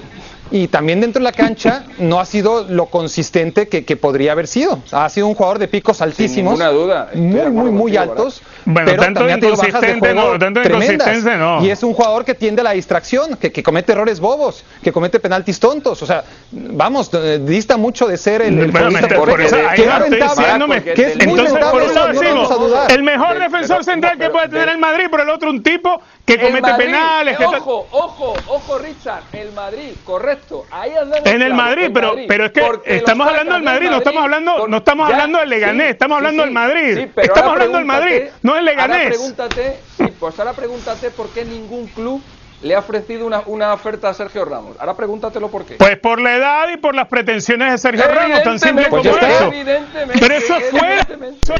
y 0.51 0.69
también 0.69 1.01
dentro 1.01 1.21
de 1.21 1.25
la 1.25 1.33
cancha, 1.33 1.85
no 1.99 2.19
ha 2.21 2.25
sido 2.27 2.65
lo 2.69 2.87
consistente 2.87 3.69
que, 3.69 3.85
que 3.85 3.97
podría 3.97 4.33
haber 4.33 4.47
sido. 4.47 4.81
Ha 4.93 5.09
sido 5.09 5.27
un 5.29 5.35
jugador 5.35 5.59
de 5.59 5.69
picos 5.69 6.01
altísimos, 6.03 6.55
ninguna 6.59 6.71
duda, 6.71 7.09
muy, 7.15 7.41
muy, 7.51 7.71
muy 7.71 7.93
contigo, 7.97 8.03
altos, 8.03 8.43
Bueno, 8.65 8.91
pero 8.91 9.03
tanto 9.03 9.21
también 9.21 9.39
ha 9.39 9.41
tenido 9.41 9.57
bajas 9.57 9.73
de 9.73 9.77
inconsistente 9.91 10.15
juego 10.15 10.33
no, 10.33 10.39
tanto 10.39 10.63
tremendas. 10.63 11.25
no. 11.39 11.65
Y 11.65 11.71
es 11.71 11.83
un 11.83 11.95
jugador 11.95 12.25
que 12.25 12.35
tiende 12.35 12.61
a 12.63 12.65
la 12.65 12.73
distracción, 12.73 13.37
que, 13.37 13.53
que 13.53 13.63
comete 13.63 13.93
errores 13.93 14.19
bobos, 14.21 14.65
que 14.83 14.93
comete 14.93 15.21
penaltis 15.21 15.61
tontos. 15.61 16.03
O 16.03 16.07
sea, 16.07 16.25
vamos, 16.53 17.11
eh, 17.15 17.41
dista 17.45 17.77
mucho 17.77 18.07
de 18.07 18.17
ser 18.17 18.43
el, 18.43 18.59
el 18.59 18.71
Bueno, 18.71 18.91
por 18.91 19.39
que- 19.39 19.47
que 19.77 19.87
no 19.87 20.67
que 20.81 21.03
es 21.03 21.17
muy 21.17 21.25
Entonces, 21.25 21.53
rentable, 21.53 21.71
por 21.71 21.83
un 21.83 21.91
eso 21.91 21.95
lado 21.95 22.07
no 22.09 22.13
lo 22.15 22.21
decimos, 22.21 22.49
vamos 22.49 22.51
a 22.51 22.55
dudar. 22.67 22.93
el 22.93 23.03
mejor 23.03 23.39
defensor 23.39 23.69
pero- 23.69 23.85
central 23.85 24.19
que 24.19 24.31
puede 24.31 24.49
tener 24.49 24.67
de- 24.67 24.73
el 24.73 24.79
Madrid, 24.79 25.05
pero 25.11 25.23
el 25.23 25.31
otro 25.31 25.51
un 25.51 25.63
tipo 25.63 26.01
que 26.25 26.39
comete 26.39 26.61
Madrid, 26.63 26.87
penales. 26.87 27.37
que 27.37 27.45
eh, 27.45 27.47
ojo, 27.47 27.87
ojo, 27.93 28.35
ojo, 28.49 28.79
Richard, 28.79 29.23
el 29.33 29.53
Madrid, 29.53 29.91
correcto. 30.05 30.40
Ahí 30.71 30.93
En 31.25 31.43
el 31.43 31.55
Madrid, 31.55 31.85
el 31.87 31.93
pero, 31.93 32.09
Madrid, 32.09 32.25
pero 32.29 32.45
es 32.47 32.53
que 32.53 32.61
estamos 32.97 33.27
hablando 33.27 33.55
del 33.55 33.63
sacan 33.63 33.75
Madrid, 33.75 33.91
no 33.91 33.97
estamos 33.99 34.23
hablando, 34.23 34.69
no 34.69 34.77
estamos 34.79 35.09
Ya, 35.09 35.15
hablando 35.15 35.39
del 35.41 35.49
Leganés, 35.51 35.87
sí, 35.87 35.91
estamos 35.93 36.17
hablando 36.17 36.43
sí, 36.43 36.49
del 36.49 36.55
Madrid. 36.55 36.99
sí, 36.99 37.07
pero 37.15 37.27
estamos 37.27 37.49
ahora 37.51 37.63
hablando 37.65 37.79
del 37.79 37.87
Madrid, 37.87 38.11
pregúntate- 38.11 38.39
no 38.43 38.55
del 38.55 38.65
Ahora 38.77 38.95
Leganés. 38.95 39.09
pregúntate, 39.09 39.85
sí, 39.89 40.11
pues 40.13 40.39
ahora 40.39 40.55
pregúntate 40.57 41.11
por 41.11 41.33
qué 41.33 41.45
ningún 41.45 41.89
club 41.93 42.27
le 42.63 42.75
ha 42.75 42.79
ofrecido 42.81 43.27
una, 43.27 43.43
una 43.47 43.73
oferta 43.73 44.09
a 44.11 44.15
Sergio 44.15 44.45
Ramos. 44.45 44.77
Ahora 44.79 44.95
pregúntatelo 44.95 45.49
por 45.49 45.65
qué. 45.65 45.77
Pues 45.77 45.97
por 45.99 46.21
la 46.21 46.35
edad 46.37 46.69
y 46.73 46.77
por 46.77 46.95
las 46.95 47.09
pretensiones 47.09 47.73
de 47.73 47.79
Sergio 47.79 48.05
Ramos, 48.07 48.43
tan 48.43 48.59
simple 48.59 48.89
como 48.89 49.03
Pues 49.03 49.17
eso. 49.23 49.47
Evidentemente, 49.47 50.19
Pero 50.21 50.35
eso 50.35 50.57
es 50.57 50.71
fuera. 50.71 51.01
Eso 51.01 51.55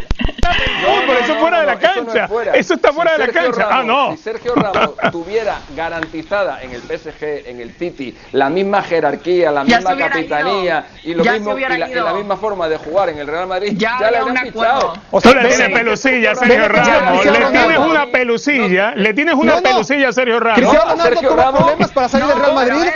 No, 0.83 1.13
eso 1.15 1.35
no, 1.35 1.41
fuera 1.41 1.61
de 1.61 1.67
no, 1.67 1.73
la 1.73 1.79
eso 1.79 2.01
no 2.01 2.07
cancha. 2.07 2.25
es 2.25 2.31
fuera. 2.31 2.53
Eso 2.55 2.75
está 2.75 2.89
Si 2.89 2.95
fuera 2.95 3.13
de 3.13 3.19
la 3.19 3.25
Sergio 3.27 3.43
cancha. 3.53 3.69
Ah, 3.71 3.83
no. 3.85 4.11
Si 4.13 4.23
Sergio 4.23 4.55
Ramos 4.55 4.91
tuviera 5.13 5.59
garantizada 5.77 6.63
en 6.63 6.73
el 6.73 6.81
PSG, 6.83 7.49
en 7.49 7.61
el 7.61 7.73
City, 7.73 8.17
la 8.33 8.51
misma 8.51 8.83
jerarquía, 8.83 9.51
la 9.53 9.65
Ya 9.65 9.77
misma 9.79 9.97
capitanía 9.97 10.87
y, 11.05 11.15
lo 11.15 11.25
Ya 11.25 11.33
mismo, 11.33 11.57
y, 11.59 11.63
la, 11.63 11.89
y 11.89 11.93
ido. 11.93 12.05
la 12.05 12.13
misma 12.15 12.37
forma 12.37 12.69
de 12.69 12.77
jugar 12.79 13.09
en 13.11 13.19
el 13.19 13.27
Real 13.27 13.47
Madrid, 13.47 13.73
Ya 13.77 13.97
ya, 14.01 14.11
le 14.11 14.19
habrían 14.19 14.47
fichado. 14.47 14.95
O 15.11 15.21
Tú 15.21 15.31
sea, 15.31 15.43
le 15.43 15.49
tienes 15.49 15.71
pelusilla 15.71 16.35
Sergio 16.35 16.69
Ramos, 16.69 17.25
le 17.25 17.33
tienes 17.33 17.79
una 17.79 18.07
pelusilla, 18.07 18.95
le 18.95 19.15
tienes 19.15 19.35
una 19.35 19.61
pelusilla 19.61 20.09
a 20.09 20.13
Sergio 20.13 20.41
Ramos. 20.41 20.75
Tuvo 20.97 21.57
problemas 21.57 21.91
para 21.93 22.09
salir 22.09 22.27
del 22.27 22.39
Real 22.39 22.55
Madrid. 22.55 22.91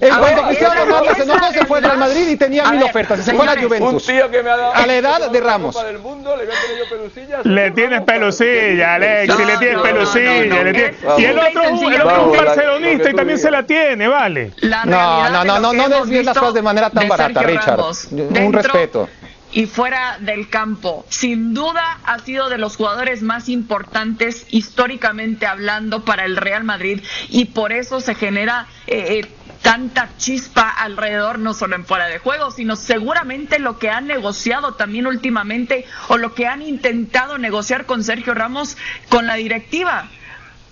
En 0.00 0.16
cuanto 0.16 0.42
Cristiano 0.46 0.84
Ronaldo 0.84 1.14
se 1.14 1.22
enojó, 1.22 1.52
se 1.52 1.66
fue 1.66 1.78
al 1.78 1.84
Real 1.84 1.98
Madrid 1.98 2.28
y 2.28 2.36
tenía 2.36 2.70
mil 2.70 2.82
ofertas. 2.84 3.24
Se 3.24 3.34
fue 3.34 3.48
a 3.48 3.54
la 3.54 3.60
Juventus. 3.60 4.08
Un 4.08 4.14
tío 4.14 4.30
que 4.30 4.42
me 4.42 4.50
ha 4.50 4.56
dado 4.56 4.74
a 4.74 4.86
la 4.86 4.94
edad 4.94 5.30
de 5.30 5.40
Ramos. 5.40 5.82
Del 5.82 5.98
mundo, 5.98 6.36
le, 6.36 6.44
voy 6.46 6.54
a 6.54 6.60
tener 6.60 6.78
yo 6.78 6.88
pelusilla, 6.88 7.40
le 7.42 7.70
tienes 7.72 8.02
pelusilla, 8.02 8.94
Alex, 8.94 9.38
le 9.38 9.56
tienes 9.56 9.80
pelusilla. 9.80 10.62
le 10.62 10.72
tiene... 10.72 10.94
Y 11.18 11.24
el 11.24 11.38
otro, 11.38 11.62
el 11.64 12.00
otro 12.00 12.10
es 12.10 12.18
un 12.18 12.32
barcelonista 12.32 13.10
y 13.10 13.14
también 13.14 13.38
se 13.38 13.50
la 13.50 13.62
tiene, 13.64 14.06
vale. 14.06 14.52
No, 14.62 15.30
no, 15.30 15.44
no, 15.44 15.58
no, 15.58 15.72
no 15.72 15.88
desvíes 15.88 16.24
las 16.24 16.38
cosas 16.38 16.54
de 16.54 16.62
manera 16.62 16.90
tan 16.90 17.08
barata, 17.08 17.42
Richard. 17.42 17.80
Un 18.12 18.52
respeto 18.52 19.08
y 19.52 19.66
fuera 19.66 20.18
del 20.20 20.48
campo. 20.48 21.06
Sin 21.08 21.54
duda 21.54 22.00
ha 22.04 22.18
sido 22.20 22.48
de 22.48 22.58
los 22.58 22.76
jugadores 22.76 23.22
más 23.22 23.48
importantes 23.48 24.46
históricamente 24.50 25.46
hablando 25.46 26.04
para 26.04 26.24
el 26.24 26.36
Real 26.36 26.64
Madrid 26.64 27.00
y 27.28 27.46
por 27.46 27.72
eso 27.72 28.00
se 28.00 28.14
genera 28.14 28.66
eh, 28.86 29.20
eh, 29.20 29.28
tanta 29.62 30.10
chispa 30.18 30.68
alrededor, 30.68 31.38
no 31.38 31.54
solo 31.54 31.76
en 31.76 31.84
fuera 31.84 32.06
de 32.06 32.18
juego, 32.18 32.50
sino 32.50 32.76
seguramente 32.76 33.58
lo 33.58 33.78
que 33.78 33.90
han 33.90 34.06
negociado 34.06 34.74
también 34.74 35.06
últimamente 35.06 35.84
o 36.08 36.16
lo 36.16 36.34
que 36.34 36.46
han 36.46 36.62
intentado 36.62 37.38
negociar 37.38 37.86
con 37.86 38.04
Sergio 38.04 38.34
Ramos 38.34 38.76
con 39.08 39.26
la 39.26 39.34
directiva. 39.34 40.08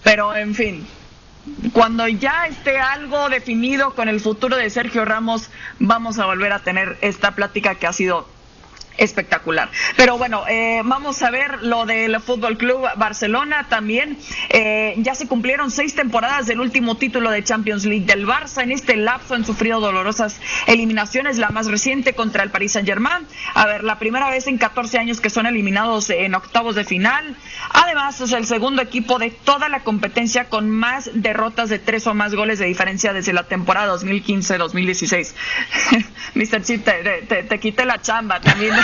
Pero 0.03 0.37
en 0.37 0.55
fin, 0.55 0.87
cuando 1.73 2.07
ya 2.07 2.47
esté 2.47 2.79
algo 2.79 3.29
definido 3.29 3.95
con 3.95 4.09
el 4.09 4.21
futuro 4.21 4.57
de 4.57 4.71
Sergio 4.71 5.05
Ramos, 5.05 5.51
vamos 5.79 6.19
a 6.19 6.27
volver 6.27 6.53
a 6.53 6.61
tener 6.61 6.97
esta 7.01 7.33
plática 7.33 7.75
que 7.75 7.87
ha 7.87 7.93
sido 7.93 8.29
espectacular. 8.99 9.71
Pero 9.97 10.19
bueno, 10.19 10.45
eh, 10.49 10.83
vamos 10.85 11.23
a 11.23 11.31
ver 11.31 11.63
lo 11.63 11.87
del 11.87 12.21
Fútbol 12.21 12.57
Club 12.57 12.87
Barcelona 12.97 13.67
también. 13.69 14.19
Eh, 14.51 14.95
ya 14.99 15.15
se 15.15 15.27
cumplieron 15.27 15.71
seis 15.71 15.95
temporadas 15.95 16.47
del 16.47 16.61
último 16.61 16.97
título 16.97 17.31
de 17.31 17.43
Champions 17.43 17.85
League 17.85 18.07
del 18.07 18.27
Barça. 18.27 18.63
En 18.63 18.73
este 18.73 18.97
lapso 18.97 19.35
han 19.35 19.45
sufrido 19.45 19.81
dolorosas 19.81 20.41
eliminaciones, 20.67 21.39
la 21.39 21.51
más 21.51 21.67
reciente 21.67 22.15
contra 22.15 22.43
el 22.43 22.51
Paris 22.51 22.73
Saint 22.73 22.89
Germain. 22.89 23.27
A 23.55 23.67
ver, 23.67 23.85
la 23.85 23.99
primera 23.99 24.31
vez 24.31 24.47
en 24.47 24.59
14 24.59 24.99
años 24.99 25.21
que 25.21 25.31
son 25.31 25.47
eliminados 25.47 26.11
en 26.11 26.35
octavos 26.35 26.75
de 26.75 26.85
final. 26.85 27.37
Además, 27.71 28.21
es 28.21 28.33
el 28.33 28.47
segundo 28.47 28.83
equipo 28.83 29.19
de 29.19 29.31
toda 29.31 29.69
la 29.69 29.81
competencia 29.81 30.49
con 30.49 30.71
más 30.71 31.11
derrotas 31.15 31.69
de 31.69 31.79
tres 31.79 32.07
o 32.07 32.15
más 32.15 32.35
goles 32.35 32.59
de 32.59 32.67
diferencia 32.67 33.13
desde 33.13 33.33
la 33.33 33.45
temporada 33.45 33.95
2015-2016. 33.95 35.35
Mr. 36.35 36.63
Chip, 36.65 36.85
te, 36.85 37.43
te 37.43 37.61
quité 37.61 37.85
la 37.85 38.01
chamba 38.01 38.41
también. 38.41 38.75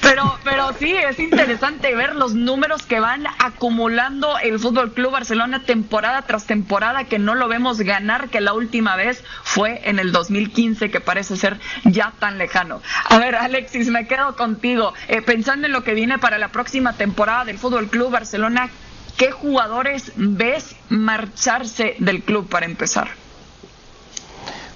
Pero, 0.00 0.38
pero 0.44 0.72
sí, 0.78 0.94
es 0.94 1.18
interesante 1.18 1.94
ver 1.94 2.14
los 2.14 2.34
números 2.34 2.82
que 2.86 3.00
van 3.00 3.26
acumulando 3.38 4.38
el 4.38 4.58
Fútbol 4.58 4.92
Club 4.92 5.12
Barcelona 5.12 5.62
temporada 5.64 6.22
tras 6.22 6.46
temporada, 6.46 7.04
que 7.04 7.18
no 7.18 7.34
lo 7.34 7.48
vemos 7.48 7.80
ganar, 7.80 8.28
que 8.28 8.40
la 8.40 8.52
última 8.52 8.96
vez 8.96 9.24
fue 9.42 9.80
en 9.84 9.98
el 9.98 10.12
2015, 10.12 10.90
que 10.90 11.00
parece 11.00 11.36
ser 11.36 11.58
ya 11.84 12.12
tan 12.18 12.38
lejano. 12.38 12.80
A 13.08 13.18
ver, 13.18 13.34
Alexis, 13.34 13.88
me 13.88 14.06
quedo 14.06 14.36
contigo. 14.36 14.94
Eh, 15.08 15.22
pensando 15.22 15.66
en 15.66 15.72
lo 15.72 15.84
que 15.84 15.94
viene 15.94 16.18
para 16.18 16.38
la 16.38 16.48
próxima 16.48 16.94
temporada 16.94 17.44
del 17.44 17.58
Fútbol 17.58 17.88
Club 17.88 18.10
Barcelona, 18.10 18.70
¿qué 19.16 19.30
jugadores 19.30 20.12
ves 20.16 20.76
marcharse 20.88 21.96
del 21.98 22.22
club 22.22 22.48
para 22.48 22.66
empezar? 22.66 23.08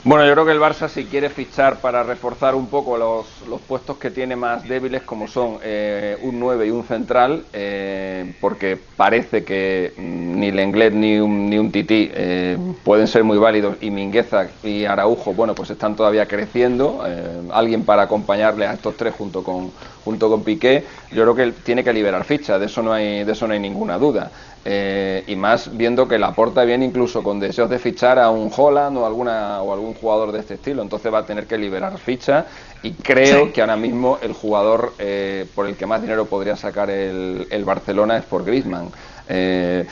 Bueno, 0.05 0.27
yo 0.27 0.33
creo 0.33 0.45
que 0.45 0.51
el 0.51 0.59
Barça 0.59 0.89
si 0.89 1.05
quiere 1.05 1.31
fichar 1.31 1.81
para 1.81 2.03
reforzar 2.03 2.57
un 2.57 2.67
poco 2.67 2.97
los, 2.99 3.47
los 3.47 3.61
puestos 3.61 3.99
que 3.99 4.11
tiene 4.11 4.35
más 4.35 4.67
débiles, 4.67 5.03
como 5.03 5.29
son 5.29 5.59
eh, 5.63 6.19
un 6.23 6.41
9 6.41 6.67
y 6.67 6.71
un 6.71 6.83
central, 6.83 7.47
eh, 7.53 8.35
porque 8.41 8.77
parece 8.97 9.45
que 9.45 9.95
mm, 9.97 10.41
ni 10.41 10.51
Lenglet 10.51 10.93
ni 10.93 11.21
un, 11.21 11.49
ni 11.49 11.57
un 11.57 11.71
Tití 11.71 12.11
eh, 12.13 12.59
pueden 12.83 13.07
ser 13.07 13.23
muy 13.23 13.39
válidos 13.39 13.77
y 13.81 13.93
Mingueza 13.93 14.49
y 14.65 14.87
Araujo, 14.87 15.35
bueno, 15.35 15.55
pues 15.55 15.71
están 15.71 15.95
todavía 15.95 16.27
creciendo. 16.27 17.05
alguien 17.53 17.85
para 17.85 18.03
acompañarle 18.03 18.67
a 18.67 18.73
estos 18.73 18.97
tres 18.97 19.15
junto 19.15 19.45
con, 19.45 19.71
junto 20.05 20.29
con 20.29 20.43
Piqué, 20.43 20.85
yo 21.13 21.23
creo 21.23 21.35
que 21.37 21.53
tiene 21.63 21.85
que 21.85 21.93
liberar 21.93 22.25
ficha, 22.25 22.59
de 22.59 22.67
eso 22.67 22.83
no 22.83 22.93
hay, 22.93 23.23
de 23.23 23.31
eso 23.31 23.47
no 23.47 23.55
hay 23.55 23.61
ninguna 23.61 23.99
duda. 23.99 24.33
Eh, 24.65 25.25
y 25.27 25.35
más 25.35 25.77
viendo 25.77 26.07
que 26.07 26.19
la 26.21 26.29
aporta 26.29 26.63
bien 26.63 26.85
incluso 26.85 27.25
con 27.25 27.41
deseos 27.41 27.69
de 27.69 27.81
fichar 27.81 28.21
a 28.21 28.31
un 28.31 28.49
Holland 28.57 28.97
o 28.97 29.05
alguna 29.05 29.61
o 29.61 29.73
algún 29.73 29.95
jugador 29.95 30.31
de 30.31 30.39
este 30.39 30.55
estilo. 30.55 30.83
Entonces 30.83 31.13
va 31.13 31.19
a 31.19 31.27
tener 31.27 31.47
que 31.47 31.59
liberar 31.59 31.99
ficha 31.99 32.47
y 32.83 32.93
creo 32.93 33.53
que 33.53 33.61
ahora 33.61 33.77
mismo 33.77 34.19
el 34.23 34.33
jugador 34.33 34.93
eh, 34.99 35.47
por 35.55 35.67
el 35.67 35.77
que 35.77 35.87
más 35.87 36.01
dinero 36.01 36.27
podría 36.27 36.57
sacar 36.57 36.91
el, 36.91 37.47
el 37.51 37.65
Barcelona 37.65 38.19
es 38.19 38.25
por 38.25 38.45
Griezmann. 38.45 38.89
Eh, 39.29 39.85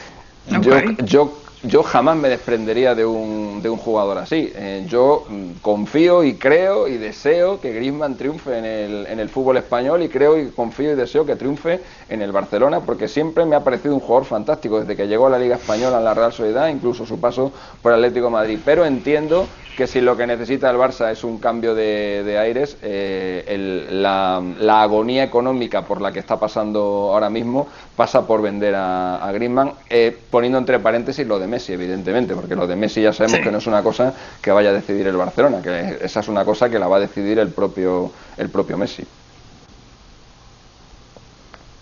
yo, 0.60 0.80
yo 1.04 1.32
yo 1.62 1.82
jamás 1.82 2.16
me 2.16 2.28
desprendería 2.28 2.94
de 2.94 3.04
un, 3.04 3.60
de 3.62 3.68
un 3.68 3.76
jugador 3.76 4.18
así. 4.18 4.50
Eh, 4.54 4.84
yo 4.88 5.26
mm, 5.28 5.60
confío 5.60 6.24
y 6.24 6.34
creo 6.34 6.88
y 6.88 6.96
deseo 6.96 7.60
que 7.60 7.72
Griezmann 7.72 8.16
triunfe 8.16 8.56
en 8.58 8.64
el, 8.64 9.06
en 9.06 9.20
el 9.20 9.28
fútbol 9.28 9.58
español 9.58 10.02
y 10.02 10.08
creo 10.08 10.38
y 10.38 10.50
confío 10.50 10.92
y 10.92 10.94
deseo 10.94 11.26
que 11.26 11.36
triunfe 11.36 11.80
en 12.08 12.22
el 12.22 12.32
Barcelona 12.32 12.80
porque 12.80 13.08
siempre 13.08 13.44
me 13.44 13.56
ha 13.56 13.64
parecido 13.64 13.94
un 13.94 14.00
jugador 14.00 14.24
fantástico 14.24 14.80
desde 14.80 14.96
que 14.96 15.06
llegó 15.06 15.26
a 15.26 15.30
la 15.30 15.38
Liga 15.38 15.56
Española 15.56 15.98
en 15.98 16.04
la 16.04 16.14
Real 16.14 16.32
Sociedad, 16.32 16.68
incluso 16.68 17.04
su 17.04 17.20
paso 17.20 17.52
por 17.82 17.92
Atlético 17.92 18.30
Madrid. 18.30 18.58
Pero 18.64 18.86
entiendo 18.86 19.46
que 19.80 19.86
si 19.86 20.02
lo 20.02 20.14
que 20.14 20.26
necesita 20.26 20.68
el 20.68 20.76
Barça 20.76 21.10
es 21.10 21.24
un 21.24 21.38
cambio 21.38 21.74
de, 21.74 22.36
aires, 22.38 22.76
eh, 22.82 23.88
la, 23.90 24.82
agonía 24.82 25.24
económica 25.24 25.86
por 25.86 26.02
la 26.02 26.12
que 26.12 26.18
está 26.18 26.38
pasando 26.38 27.08
ahora 27.10 27.30
mismo 27.30 27.66
pasa 27.96 28.26
por 28.26 28.42
vender 28.42 28.74
a, 28.74 29.26
a 29.26 29.32
Griezmann, 29.32 29.72
eh, 29.88 30.14
poniendo 30.30 30.58
entre 30.58 30.80
paréntesis 30.80 31.26
lo 31.26 31.38
de 31.38 31.46
Messi, 31.46 31.72
evidentemente, 31.72 32.34
porque 32.34 32.54
lo 32.54 32.66
de 32.66 32.76
Messi 32.76 33.00
ya 33.00 33.14
sabemos 33.14 33.40
que 33.40 33.50
no 33.50 33.56
es 33.56 33.66
una 33.66 33.82
cosa 33.82 34.12
que 34.42 34.50
vaya 34.50 34.68
a 34.68 34.74
decidir 34.74 35.06
el 35.06 35.16
Barcelona, 35.16 35.62
que 35.62 35.96
esa 36.02 36.20
es 36.20 36.28
una 36.28 36.44
cosa 36.44 36.68
que 36.68 36.78
la 36.78 36.86
va 36.86 36.98
a 36.98 37.00
decidir 37.00 37.38
el 37.38 37.48
propio, 37.48 38.12
el 38.36 38.50
propio 38.50 38.76
Messi. 38.76 39.02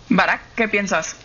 Barak, 0.07 0.39
¿qué 0.55 0.69
piensas? 0.69 1.17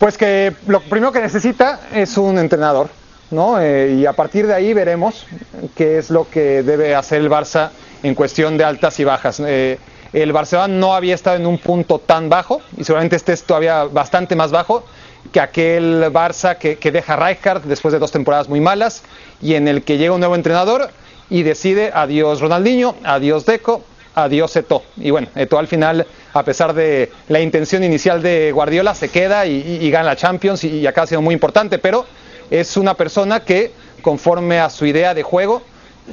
Pues 0.00 0.18
que 0.18 0.52
lo 0.66 0.80
primero 0.80 1.12
que 1.12 1.20
necesita 1.20 1.78
es 1.92 2.18
un 2.18 2.40
entrenador 2.40 2.90
¿no? 3.30 3.60
Eh, 3.60 3.96
y 3.98 4.06
a 4.06 4.12
partir 4.12 4.46
de 4.46 4.54
ahí 4.54 4.72
veremos 4.72 5.26
qué 5.74 5.98
es 5.98 6.10
lo 6.10 6.28
que 6.28 6.62
debe 6.62 6.94
hacer 6.94 7.20
el 7.20 7.30
Barça 7.30 7.70
en 8.02 8.14
cuestión 8.14 8.56
de 8.56 8.64
altas 8.64 8.98
y 9.00 9.04
bajas. 9.04 9.40
Eh, 9.40 9.78
el 10.12 10.32
Barcelona 10.32 10.68
no 10.68 10.94
había 10.94 11.14
estado 11.14 11.36
en 11.36 11.46
un 11.46 11.58
punto 11.58 11.98
tan 11.98 12.28
bajo 12.28 12.62
y 12.76 12.84
seguramente 12.84 13.16
este 13.16 13.32
es 13.32 13.42
todavía 13.42 13.84
bastante 13.84 14.36
más 14.36 14.50
bajo 14.50 14.84
que 15.32 15.40
aquel 15.40 16.04
Barça 16.12 16.56
que, 16.56 16.76
que 16.76 16.92
deja 16.92 17.16
Rijkaard 17.16 17.62
después 17.62 17.92
de 17.92 17.98
dos 17.98 18.12
temporadas 18.12 18.48
muy 18.48 18.60
malas 18.60 19.02
y 19.42 19.54
en 19.54 19.68
el 19.68 19.82
que 19.82 19.98
llega 19.98 20.14
un 20.14 20.20
nuevo 20.20 20.36
entrenador 20.36 20.90
y 21.28 21.42
decide 21.42 21.90
adiós 21.92 22.40
Ronaldinho, 22.40 22.94
adiós 23.04 23.44
Deco, 23.44 23.82
adiós 24.14 24.54
Eto. 24.56 24.84
Y 24.96 25.10
bueno, 25.10 25.28
Eto 25.34 25.58
al 25.58 25.66
final, 25.66 26.06
a 26.32 26.42
pesar 26.44 26.72
de 26.72 27.10
la 27.28 27.40
intención 27.40 27.82
inicial 27.82 28.22
de 28.22 28.52
Guardiola, 28.52 28.94
se 28.94 29.08
queda 29.08 29.46
y, 29.46 29.90
gana 29.90 30.04
la 30.04 30.16
Champions 30.16 30.62
y, 30.64 30.68
y 30.68 30.86
acá 30.86 31.02
ha 31.02 31.06
sido 31.06 31.20
muy 31.20 31.34
importante, 31.34 31.78
pero 31.78 32.06
es 32.50 32.76
una 32.76 32.94
persona 32.94 33.40
que, 33.40 33.72
conforme 34.02 34.60
a 34.60 34.70
su 34.70 34.86
idea 34.86 35.14
de 35.14 35.22
juego, 35.22 35.62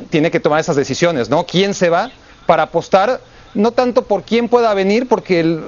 tiene 0.09 0.31
que 0.31 0.39
tomar 0.39 0.59
esas 0.59 0.75
decisiones, 0.75 1.29
¿no? 1.29 1.45
¿Quién 1.45 1.73
se 1.73 1.89
va 1.89 2.11
para 2.45 2.63
apostar? 2.63 3.21
No 3.53 3.71
tanto 3.71 4.03
por 4.03 4.23
quién 4.23 4.49
pueda 4.49 4.73
venir, 4.73 5.07
porque 5.07 5.59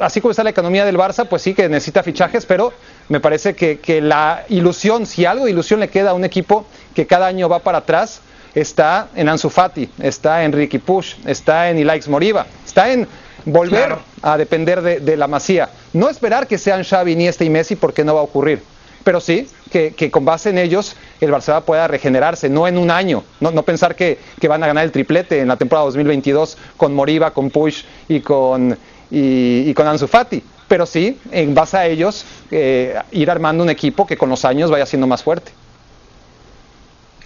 así 0.00 0.20
como 0.20 0.30
está 0.30 0.42
la 0.44 0.50
economía 0.50 0.86
del 0.86 0.96
Barça, 0.96 1.26
pues 1.26 1.42
sí 1.42 1.52
que 1.52 1.68
necesita 1.68 2.02
fichajes, 2.02 2.46
pero 2.46 2.72
me 3.08 3.20
parece 3.20 3.54
que, 3.54 4.00
la 4.00 4.44
ilusión, 4.48 5.04
si 5.04 5.26
algo 5.26 5.44
de 5.44 5.50
ilusión 5.50 5.80
le 5.80 5.88
queda 5.88 6.10
a 6.10 6.14
un 6.14 6.24
equipo 6.24 6.64
que 6.94 7.06
cada 7.06 7.26
año 7.26 7.48
va 7.48 7.58
para 7.58 7.78
atrás, 7.78 8.20
está 8.54 9.08
en 9.14 9.28
Ansu 9.28 9.50
Fati, 9.50 9.90
está 10.00 10.44
en 10.44 10.52
Ricky 10.52 10.78
Push, 10.78 11.16
está 11.26 11.68
en 11.68 11.78
Ilaix 11.78 12.08
Moriba, 12.08 12.46
está 12.64 12.90
en 12.90 13.06
volver 13.44 13.96
a 14.22 14.38
depender 14.38 14.80
de, 14.80 15.00
de, 15.00 15.16
la 15.18 15.26
masía. 15.26 15.68
No 15.92 16.08
esperar 16.08 16.46
que 16.46 16.56
sean 16.56 16.82
Xavi, 16.82 17.12
Iniesta 17.12 17.44
y 17.44 17.50
Messi 17.50 17.76
porque 17.76 18.04
no 18.04 18.14
va 18.14 18.20
a 18.20 18.24
ocurrir 18.24 18.62
pero 19.08 19.22
sí 19.22 19.48
que, 19.70 20.10
con 20.10 20.26
base 20.26 20.50
en 20.50 20.58
ellos 20.58 20.94
el 21.18 21.30
Barcelona 21.30 21.64
pueda 21.64 21.88
regenerarse, 21.88 22.50
no 22.50 22.68
en 22.68 22.76
un 22.76 22.90
año, 22.90 23.24
no, 23.40 23.62
pensar 23.62 23.96
que, 23.96 24.18
van 24.46 24.62
a 24.62 24.66
ganar 24.66 24.84
el 24.84 24.92
triplete 24.92 25.40
en 25.40 25.48
la 25.48 25.56
temporada 25.56 25.86
2022 25.86 26.58
con 26.76 26.94
Moriba, 26.94 27.30
con 27.30 27.48
Push 27.48 27.84
y 28.06 28.20
con, 28.20 28.76
y, 29.10 29.72
con 29.72 29.86
Ansu 29.86 30.08
Fati, 30.08 30.42
pero 30.68 30.84
sí, 30.84 31.18
en 31.32 31.54
base 31.54 31.78
a 31.78 31.86
ellos, 31.86 32.26
eh, 32.50 32.98
ir 33.12 33.30
armando 33.30 33.64
un 33.64 33.70
equipo 33.70 34.06
que 34.06 34.18
con 34.18 34.28
los 34.28 34.44
años 34.44 34.70
vaya 34.70 34.84
siendo 34.84 35.06
más 35.06 35.22
fuerte. 35.22 35.52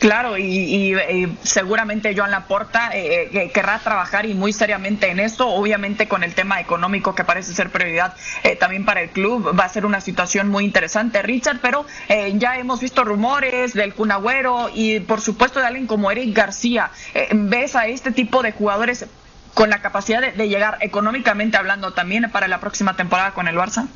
Claro, 0.03 0.37
y, 0.37 0.97
seguramente 1.45 2.13
Joan 2.17 2.33
Laporta 2.33 2.91
eh, 2.93 3.31
eh, 3.33 3.51
querrá 3.55 3.79
trabajar 3.79 4.27
y 4.27 4.35
muy 4.35 4.53
seriamente 4.53 5.09
en 5.09 5.21
esto, 5.21 5.47
obviamente 5.47 6.09
con 6.09 6.25
el 6.25 6.35
tema 6.35 6.59
económico 6.61 7.15
que 7.15 7.23
parece 7.23 7.55
ser 7.55 7.71
prioridad 7.71 8.17
eh, 8.43 8.57
también 8.57 8.85
para 8.85 9.01
el 9.01 9.11
club, 9.11 9.57
va 9.57 9.65
a 9.65 9.69
ser 9.69 9.87
una 9.87 10.01
situación 10.01 10.49
muy 10.49 10.65
interesante, 10.65 11.23
Richard, 11.23 11.61
pero 11.63 11.87
ya 12.35 12.57
hemos 12.59 12.81
visto 12.81 13.05
rumores 13.05 13.75
del 13.75 13.95
Cunagüero 13.95 14.71
y 14.75 14.99
por 14.99 15.21
supuesto 15.21 15.61
de 15.61 15.67
alguien 15.67 15.87
como 15.87 16.11
Eric 16.11 16.35
García. 16.37 16.91
¿Ves 17.31 17.77
a 17.77 17.87
este 17.87 18.11
tipo 18.11 18.43
de 18.43 18.51
jugadores 18.51 19.07
con 19.55 19.71
la 19.71 19.83
capacidad 19.83 20.21
de 20.21 20.49
llegar 20.49 20.79
económicamente 20.81 21.57
hablando 21.57 21.93
también 21.93 22.29
para 22.33 22.49
la 22.49 22.59
próxima 22.59 22.97
temporada 22.97 23.35
con 23.35 23.47
el 23.47 23.55
Barça? 23.55 23.87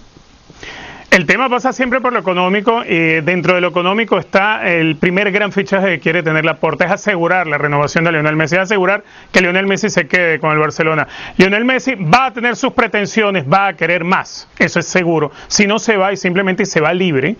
El 1.10 1.24
tema 1.24 1.48
pasa 1.48 1.72
siempre 1.72 2.00
por 2.00 2.12
lo 2.12 2.18
económico 2.18 2.82
y 2.84 3.20
dentro 3.20 3.54
de 3.54 3.60
lo 3.60 3.68
económico 3.68 4.18
está 4.18 4.68
el 4.68 4.96
primer 4.96 5.30
gran 5.30 5.52
fichaje 5.52 5.86
que 5.92 6.00
quiere 6.00 6.22
tener 6.22 6.44
la 6.44 6.56
Porta, 6.56 6.84
es 6.84 6.90
asegurar 6.90 7.46
la 7.46 7.58
renovación 7.58 8.04
de 8.04 8.12
Lionel 8.12 8.36
Messi, 8.36 8.56
es 8.56 8.62
asegurar 8.62 9.02
que 9.32 9.40
Lionel 9.40 9.66
Messi 9.66 9.88
se 9.88 10.08
quede 10.08 10.40
con 10.40 10.50
el 10.52 10.58
Barcelona. 10.58 11.06
Lionel 11.38 11.64
Messi 11.64 11.94
va 11.94 12.26
a 12.26 12.32
tener 12.32 12.56
sus 12.56 12.72
pretensiones, 12.72 13.44
va 13.50 13.68
a 13.68 13.72
querer 13.74 14.04
más, 14.04 14.48
eso 14.58 14.80
es 14.80 14.86
seguro. 14.86 15.30
Si 15.46 15.66
no 15.66 15.78
se 15.78 15.96
va 15.96 16.12
y 16.12 16.16
simplemente 16.16 16.66
se 16.66 16.80
va 16.80 16.92
libre, 16.92 17.36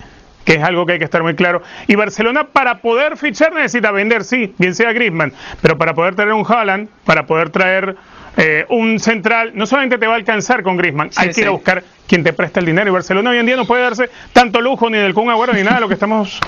que 0.47 0.55
es 0.55 0.63
algo 0.63 0.87
que 0.87 0.93
hay 0.95 0.99
que 0.99 1.05
estar 1.05 1.23
muy 1.23 1.35
claro. 1.35 1.61
Y 1.89 1.97
Barcelona 1.97 2.45
para 2.45 2.79
poder 2.79 3.19
fichar 3.19 3.53
necesita 3.53 3.91
vender, 3.91 4.25
sí, 4.25 4.55
bien 4.57 4.75
sea 4.75 4.93
Griezmann, 4.93 5.35
pero 5.61 5.77
para 5.77 5.93
poder 5.93 6.15
traer 6.15 6.33
un 6.33 6.47
Haaland, 6.49 6.89
para 7.05 7.27
poder 7.27 7.51
traer 7.51 7.97
eh, 8.37 8.65
un 8.71 9.01
central, 9.01 9.51
no 9.55 9.67
solamente 9.67 9.99
te 9.99 10.07
va 10.07 10.15
a 10.15 10.17
alcanzar 10.17 10.63
con 10.63 10.77
Griezmann, 10.77 11.11
hay 11.17 11.33
que 11.33 11.41
ir 11.43 11.49
a 11.49 11.51
buscar 11.51 11.83
quien 12.07 12.23
te 12.23 12.33
presta 12.33 12.61
el 12.61 12.67
dinero. 12.67 12.89
Y 12.89 12.93
Barcelona 12.93 13.31
hoy 13.31 13.39
en 13.39 13.47
día 13.47 13.57
no 13.57 13.67
puede 13.67 13.83
darse 13.83 14.09
tanto 14.33 14.61
lujo 14.61 14.89
ni 14.89 14.99
del 14.99 15.13
Kun 15.13 15.29
Agüero 15.29 15.53
ni 15.53 15.63
nada 15.63 15.77
de 15.77 15.81
lo 15.81 15.89
que 15.89 15.95
estamos 15.95 16.41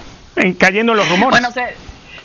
cayendo 0.59 0.93
en 0.93 0.99
los 0.99 1.09
rumores. 1.09 1.41
Bueno, 1.41 1.51
se, 1.51 1.75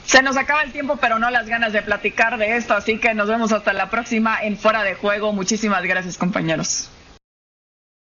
se 0.05 0.21
nos 0.21 0.37
acaba 0.37 0.61
el 0.61 0.71
tiempo, 0.71 0.97
pero 0.97 1.17
no 1.17 1.31
las 1.31 1.47
ganas 1.47 1.73
de 1.73 1.81
platicar 1.81 2.37
de 2.37 2.55
esto, 2.55 2.75
así 2.75 2.99
que 2.99 3.15
nos 3.15 3.27
vemos 3.27 3.51
hasta 3.51 3.73
la 3.73 3.89
próxima 3.89 4.37
en 4.43 4.57
Fuera 4.57 4.83
de 4.83 4.93
Juego. 4.93 5.33
Muchísimas 5.33 5.81
gracias, 5.81 6.19
compañeros. 6.19 6.91